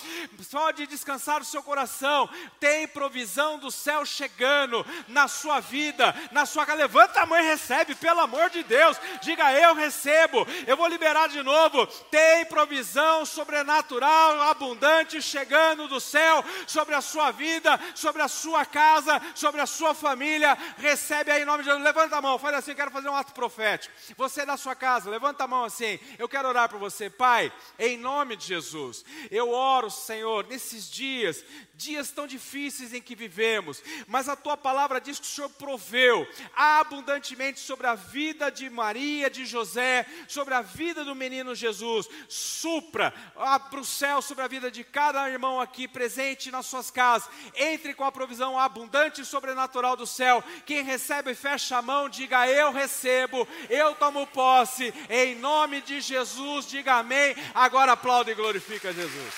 Pode 0.51 0.87
descansar 0.87 1.41
o 1.41 1.45
seu 1.45 1.61
coração. 1.61 2.29
Tem 2.59 2.87
provisão 2.87 3.59
do 3.59 3.69
céu 3.69 4.05
chegando 4.05 4.85
na 5.07 5.27
sua 5.27 5.59
vida, 5.59 6.13
na 6.31 6.45
sua 6.45 6.65
casa. 6.65 6.79
Levanta 6.79 7.21
a 7.21 7.25
mão 7.25 7.39
e 7.39 7.43
recebe, 7.43 7.95
pelo 7.95 8.19
amor 8.19 8.49
de 8.49 8.63
Deus. 8.63 8.97
Diga 9.21 9.53
eu 9.53 9.75
recebo. 9.75 10.45
Eu 10.65 10.75
vou 10.75 10.87
liberar 10.87 11.29
de 11.29 11.41
novo. 11.43 11.85
Tem 12.09 12.45
provisão 12.45 13.25
sobrenatural, 13.25 14.41
abundante 14.41 14.86
abundante 14.87 15.21
chegando 15.21 15.87
do 15.87 15.99
céu 15.99 16.43
sobre 16.65 16.95
a 16.95 17.01
sua 17.01 17.31
vida, 17.31 17.79
sobre 17.93 18.21
a 18.21 18.27
sua 18.27 18.65
casa, 18.65 19.21
sobre 19.35 19.59
a 19.61 19.65
sua 19.65 19.93
família. 19.93 20.57
Recebe 20.77 21.31
aí 21.31 21.41
em 21.41 21.45
nome 21.45 21.63
de 21.63 21.69
Jesus. 21.69 21.83
Levanta 21.83 22.17
a 22.17 22.21
mão, 22.21 22.39
faz 22.39 22.55
assim, 22.55 22.73
quero 22.73 22.91
fazer 22.91 23.09
um 23.09 23.15
ato 23.15 23.33
profético. 23.33 23.93
Você 24.15 24.45
da 24.45 24.55
sua 24.55 24.75
casa, 24.75 25.09
levanta 25.09 25.43
a 25.43 25.47
mão 25.47 25.65
assim. 25.65 25.99
Eu 26.17 26.29
quero 26.29 26.47
orar 26.47 26.69
por 26.69 26.79
você, 26.79 27.09
Pai, 27.09 27.51
em 27.77 27.97
nome 27.97 28.35
de 28.35 28.45
Jesus. 28.45 29.03
Eu 29.29 29.49
oro, 29.49 29.89
Senhor, 29.89 30.47
nesses 30.47 30.89
dias 30.89 31.43
dias 31.77 32.09
tão 32.09 32.25
difíceis 32.25 32.91
em 32.93 33.01
que 33.01 33.15
vivemos, 33.15 33.83
mas 34.07 34.27
a 34.27 34.35
tua 34.35 34.57
palavra 34.57 34.99
diz 34.99 35.19
que 35.19 35.25
o 35.25 35.29
Senhor 35.29 35.49
proveu 35.51 36.27
abundantemente 36.55 37.59
sobre 37.59 37.85
a 37.85 37.93
vida 37.93 38.49
de 38.49 38.67
Maria, 38.69 39.29
de 39.29 39.45
José, 39.45 40.05
sobre 40.27 40.55
a 40.55 40.61
vida 40.61 41.05
do 41.05 41.13
menino 41.13 41.53
Jesus. 41.53 42.09
Supra, 42.27 43.13
abra 43.35 43.79
o 43.79 43.85
céu 43.85 44.21
sobre 44.21 44.43
a 44.43 44.47
vida 44.47 44.71
de 44.71 44.76
cada 44.83 45.29
irmão 45.29 45.59
aqui 45.59 45.87
presente 45.87 46.51
nas 46.51 46.65
suas 46.65 46.91
casas. 46.91 47.29
Entre 47.55 47.93
com 47.93 48.03
a 48.03 48.11
provisão 48.11 48.59
abundante 48.59 49.21
e 49.21 49.25
sobrenatural 49.25 49.95
do 49.95 50.07
céu. 50.07 50.43
Quem 50.65 50.83
recebe, 50.83 51.33
fecha 51.35 51.77
a 51.77 51.81
mão, 51.81 52.09
diga 52.09 52.47
eu 52.47 52.71
recebo, 52.71 53.47
eu 53.69 53.95
tomo 53.95 54.27
posse, 54.27 54.93
em 55.09 55.35
nome 55.35 55.81
de 55.81 56.01
Jesus, 56.01 56.67
diga 56.67 56.95
amém. 56.95 57.35
Agora 57.53 57.93
aplaude 57.93 58.31
e 58.31 58.35
glorifica 58.35 58.93
Jesus. 58.93 59.33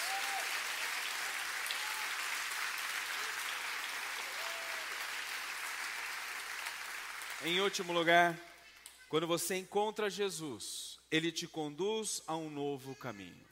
Em 7.46 7.62
último 7.62 7.94
lugar, 7.94 8.38
quando 9.08 9.26
você 9.26 9.56
encontra 9.56 10.10
Jesus, 10.10 11.00
ele 11.10 11.32
te 11.32 11.48
conduz 11.48 12.22
a 12.28 12.36
um 12.36 12.50
novo 12.50 12.94
caminho. 12.96 13.48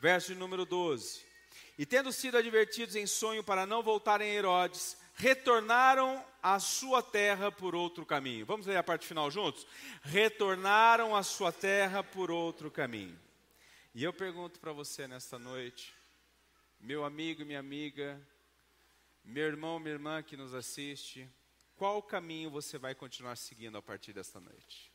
Verso 0.00 0.34
número 0.34 0.64
12. 0.64 1.22
E 1.78 1.84
tendo 1.84 2.12
sido 2.12 2.36
advertidos 2.38 2.96
em 2.96 3.06
sonho 3.06 3.44
para 3.44 3.66
não 3.66 3.82
voltarem 3.82 4.30
a 4.30 4.34
Herodes, 4.34 4.96
retornaram 5.14 6.24
à 6.42 6.58
sua 6.58 7.02
terra 7.02 7.52
por 7.52 7.74
outro 7.74 8.06
caminho. 8.06 8.46
Vamos 8.46 8.66
ler 8.66 8.76
a 8.76 8.82
parte 8.82 9.06
final 9.06 9.30
juntos? 9.30 9.66
Retornaram 10.02 11.14
à 11.14 11.22
sua 11.22 11.52
terra 11.52 12.02
por 12.02 12.30
outro 12.30 12.70
caminho. 12.70 13.18
E 13.94 14.02
eu 14.02 14.12
pergunto 14.12 14.58
para 14.58 14.72
você 14.72 15.06
nesta 15.06 15.38
noite, 15.38 15.94
meu 16.80 17.04
amigo 17.04 17.44
minha 17.44 17.60
amiga, 17.60 18.20
meu 19.22 19.46
irmão, 19.46 19.78
minha 19.78 19.92
irmã 19.92 20.22
que 20.22 20.36
nos 20.36 20.54
assiste, 20.54 21.28
qual 21.76 22.02
caminho 22.02 22.50
você 22.50 22.78
vai 22.78 22.94
continuar 22.94 23.36
seguindo 23.36 23.76
a 23.76 23.82
partir 23.82 24.12
desta 24.12 24.40
noite? 24.40 24.89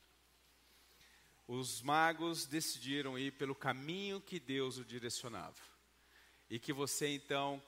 Os 1.48 1.82
magos 1.82 2.46
decidiram 2.46 3.18
ir 3.18 3.32
pelo 3.32 3.54
caminho 3.54 4.20
que 4.20 4.40
Deus 4.40 4.78
o 4.78 4.86
direcionava. 4.86 5.56
E 6.50 6.60
que 6.60 6.74
você 6.74 7.08
então 7.08 7.62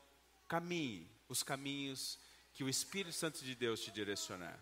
caminhe 0.47 1.09
os 1.29 1.43
caminhos 1.43 2.19
que 2.53 2.63
o 2.63 2.69
Espírito 2.69 3.13
Santo 3.13 3.43
de 3.43 3.53
Deus 3.53 3.81
te 3.81 3.91
direcionar. 3.91 4.59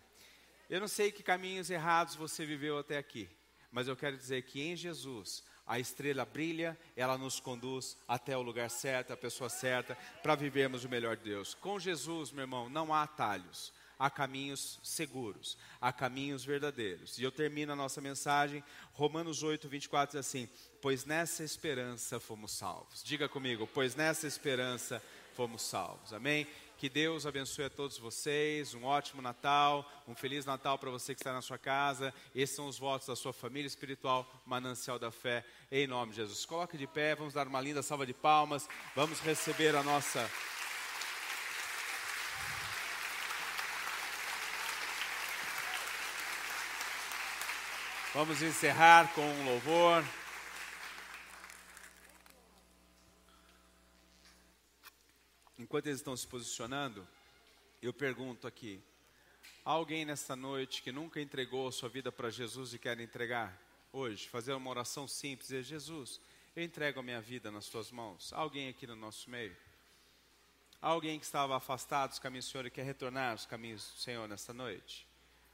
Eu 0.68 0.80
não 0.80 0.88
sei 0.88 1.12
que 1.12 1.22
caminhos 1.22 1.70
errados 1.70 2.14
você 2.14 2.44
viveu 2.44 2.78
até 2.78 2.98
aqui, 2.98 3.28
mas 3.70 3.88
eu 3.88 3.96
quero 3.96 4.16
dizer 4.16 4.42
que 4.42 4.60
em 4.60 4.76
Jesus 4.76 5.42
a 5.66 5.80
estrela 5.80 6.24
brilha, 6.24 6.78
ela 6.94 7.18
nos 7.18 7.40
conduz 7.40 7.96
até 8.06 8.36
o 8.36 8.42
lugar 8.42 8.70
certo, 8.70 9.12
a 9.12 9.16
pessoa 9.16 9.50
certa, 9.50 9.96
para 10.22 10.36
vivermos 10.36 10.84
o 10.84 10.88
melhor 10.88 11.16
de 11.16 11.24
Deus. 11.24 11.54
Com 11.54 11.78
Jesus, 11.78 12.30
meu 12.30 12.42
irmão, 12.42 12.68
não 12.68 12.94
há 12.94 13.02
atalhos, 13.02 13.72
há 13.98 14.10
caminhos 14.10 14.78
seguros, 14.82 15.56
há 15.80 15.92
caminhos 15.92 16.44
verdadeiros. 16.44 17.18
E 17.18 17.22
eu 17.22 17.32
termino 17.32 17.72
a 17.72 17.76
nossa 17.76 18.00
mensagem, 18.00 18.62
Romanos 18.92 19.42
8, 19.42 19.68
24 19.68 20.18
diz 20.18 20.26
assim: 20.26 20.48
Pois 20.80 21.04
nessa 21.04 21.42
esperança 21.42 22.20
fomos 22.20 22.52
salvos. 22.52 23.02
Diga 23.02 23.28
comigo, 23.28 23.68
pois 23.72 23.94
nessa 23.94 24.26
esperança 24.26 25.02
fomos 25.34 25.62
salvos. 25.62 26.12
Amém? 26.12 26.46
Que 26.78 26.90
Deus 26.90 27.24
abençoe 27.24 27.64
a 27.64 27.70
todos 27.70 27.96
vocês. 27.96 28.74
Um 28.74 28.84
ótimo 28.84 29.22
Natal, 29.22 29.90
um 30.06 30.14
feliz 30.14 30.44
Natal 30.44 30.78
para 30.78 30.90
você 30.90 31.14
que 31.14 31.20
está 31.20 31.32
na 31.32 31.40
sua 31.40 31.56
casa. 31.56 32.12
Esses 32.34 32.54
são 32.54 32.66
os 32.66 32.78
votos 32.78 33.08
da 33.08 33.16
sua 33.16 33.32
família 33.32 33.66
espiritual, 33.66 34.30
Manancial 34.44 34.98
da 34.98 35.10
Fé, 35.10 35.42
em 35.72 35.86
nome 35.86 36.10
de 36.10 36.16
Jesus. 36.16 36.44
Coloque 36.44 36.76
de 36.76 36.86
pé, 36.86 37.14
vamos 37.14 37.32
dar 37.32 37.46
uma 37.46 37.62
linda 37.62 37.82
salva 37.82 38.04
de 38.04 38.12
palmas. 38.12 38.68
Vamos 38.94 39.20
receber 39.20 39.74
a 39.74 39.82
nossa. 39.82 40.30
Vamos 48.16 48.40
encerrar 48.40 49.12
com 49.12 49.20
um 49.20 49.44
louvor. 49.44 50.02
enquanto 55.58 55.88
eles 55.88 55.98
estão 55.98 56.16
se 56.16 56.26
posicionando, 56.26 57.06
eu 57.82 57.92
pergunto 57.92 58.46
aqui: 58.46 58.82
há 59.62 59.72
alguém 59.72 60.06
nesta 60.06 60.34
noite 60.34 60.82
que 60.82 60.90
nunca 60.90 61.20
entregou 61.20 61.68
a 61.68 61.72
sua 61.72 61.90
vida 61.90 62.10
para 62.10 62.30
Jesus 62.30 62.72
e 62.72 62.78
quer 62.78 62.98
entregar 63.00 63.54
hoje? 63.92 64.26
Fazer 64.26 64.54
uma 64.54 64.70
oração 64.70 65.06
simples: 65.06 65.48
dizer, 65.48 65.62
Jesus, 65.62 66.18
eu 66.56 66.64
entrego 66.64 67.00
a 67.00 67.02
minha 67.02 67.20
vida 67.20 67.50
nas 67.50 67.68
tuas 67.68 67.92
mãos. 67.92 68.32
Há 68.32 68.38
alguém 68.38 68.70
aqui 68.70 68.86
no 68.86 68.96
nosso 68.96 69.28
meio? 69.28 69.54
Há 70.80 70.88
alguém 70.88 71.18
que 71.18 71.26
estava 71.26 71.54
afastado 71.54 72.08
dos 72.08 72.18
caminhos 72.18 72.46
do 72.46 72.50
Senhor 72.52 72.64
e 72.64 72.70
quer 72.70 72.84
retornar 72.84 73.32
aos 73.32 73.44
caminhos 73.44 73.92
do 73.92 74.00
Senhor 74.00 74.26
nesta 74.26 74.54
noite? 74.54 75.06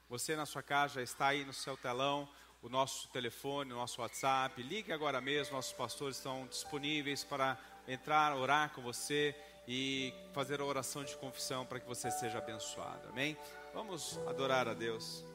Você 0.08 0.36
na 0.36 0.46
sua 0.46 0.62
casa 0.62 0.96
já 0.96 1.02
está 1.02 1.26
aí 1.26 1.44
no 1.44 1.52
seu 1.52 1.76
telão, 1.76 2.28
o 2.62 2.68
nosso 2.68 3.08
telefone, 3.08 3.72
o 3.72 3.76
nosso 3.76 4.00
WhatsApp. 4.00 4.62
Ligue 4.62 4.92
agora 4.92 5.20
mesmo, 5.20 5.56
nossos 5.56 5.72
pastores 5.72 6.16
estão 6.16 6.46
disponíveis 6.46 7.24
para 7.24 7.58
entrar, 7.88 8.36
orar 8.36 8.70
com 8.70 8.80
você 8.80 9.34
e 9.66 10.14
fazer 10.32 10.60
a 10.60 10.64
oração 10.64 11.04
de 11.04 11.16
confissão 11.16 11.66
para 11.66 11.80
que 11.80 11.86
você 11.86 12.10
seja 12.10 12.38
abençoado. 12.38 13.08
Amém? 13.08 13.36
Vamos 13.74 14.18
adorar 14.28 14.68
a 14.68 14.74
Deus. 14.74 15.31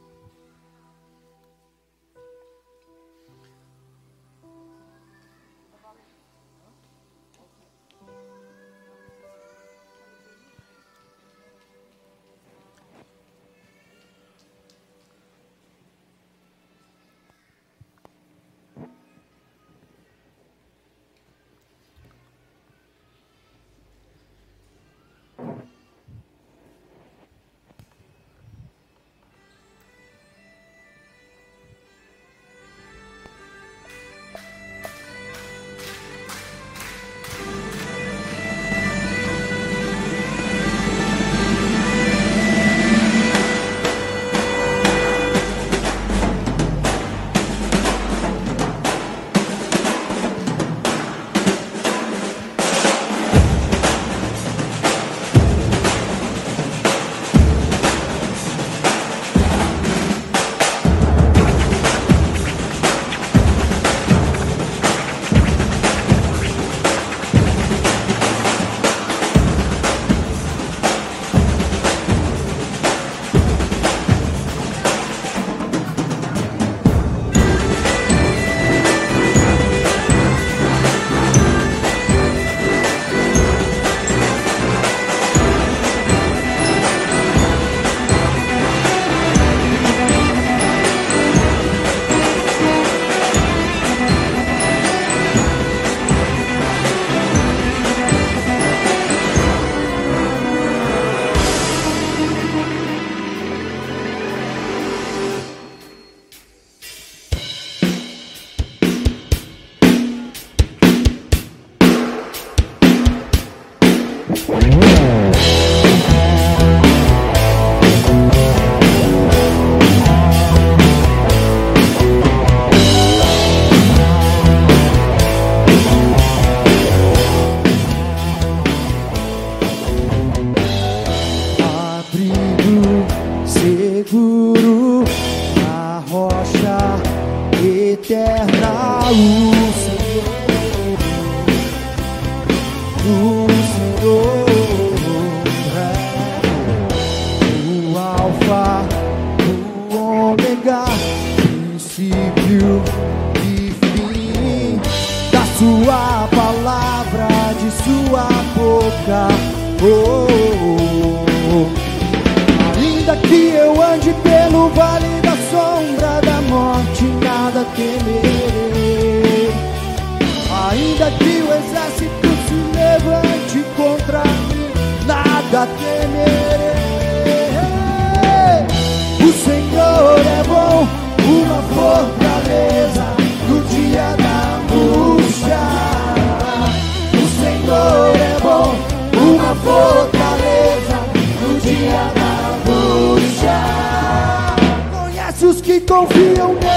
confiam 195.98 196.54
nele. 196.54 196.77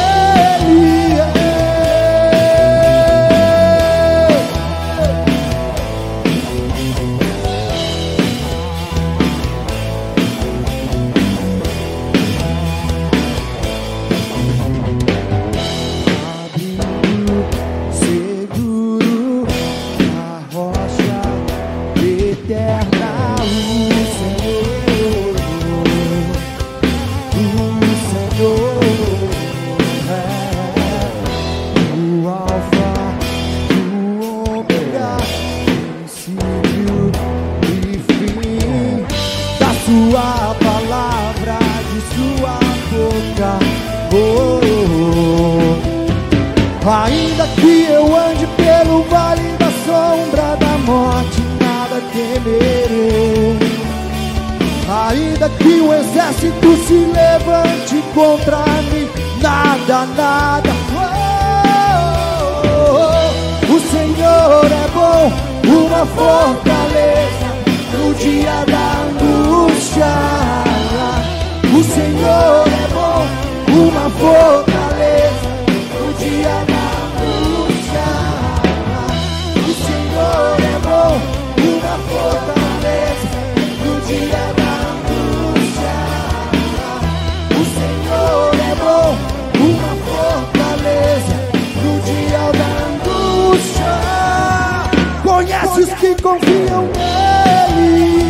confiam 96.20 96.88
nele. 96.96 98.20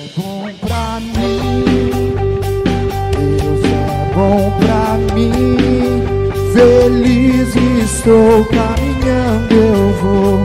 É 0.00 0.10
bom 0.16 0.50
pra 0.60 1.00
mim, 1.00 1.64
Deus 3.16 3.64
é 3.64 4.14
bom 4.14 4.52
pra 4.58 4.98
mim. 5.14 5.56
Feliz 6.52 7.50
estou 7.84 8.44
caminhando, 8.46 9.54
eu 9.54 9.92
vou. 10.02 10.44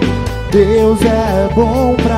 Deus 0.51 1.01
é 1.01 1.49
bom 1.55 1.95
pra 1.95 2.12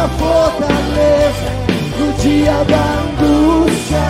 minha 0.00 0.08
fortaleza 0.08 1.50
no 1.98 2.12
dia 2.14 2.64
da 2.64 2.84
angústia. 3.02 4.06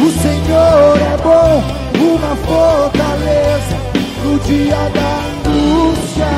O 0.00 0.10
Senhor 0.10 0.98
é 0.98 1.16
bom, 1.22 1.62
uma 2.00 2.34
fortaleza 2.36 3.76
no 4.24 4.38
dia 4.40 4.90
da 4.90 5.10
angústia. 5.30 6.32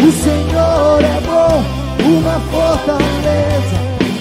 O 0.00 0.12
Senhor 0.12 1.02
é 1.02 1.20
bom, 1.22 1.64
uma 2.04 2.40
fortaleza 2.50 3.76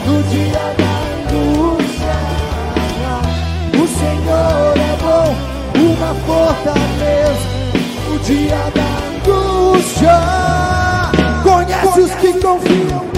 no 0.05 0.23
dia 0.23 0.65
da 0.79 0.93
angústia. 1.19 2.17
O 3.75 3.87
Senhor 3.87 4.77
é 4.77 4.95
bom, 5.01 5.27
uma 5.77 6.13
fortaleza 6.25 7.47
no 8.07 8.19
dia 8.19 8.61
da 8.73 8.87
angústia. 9.11 10.42
Não. 12.33 12.41
confiam 12.41 13.12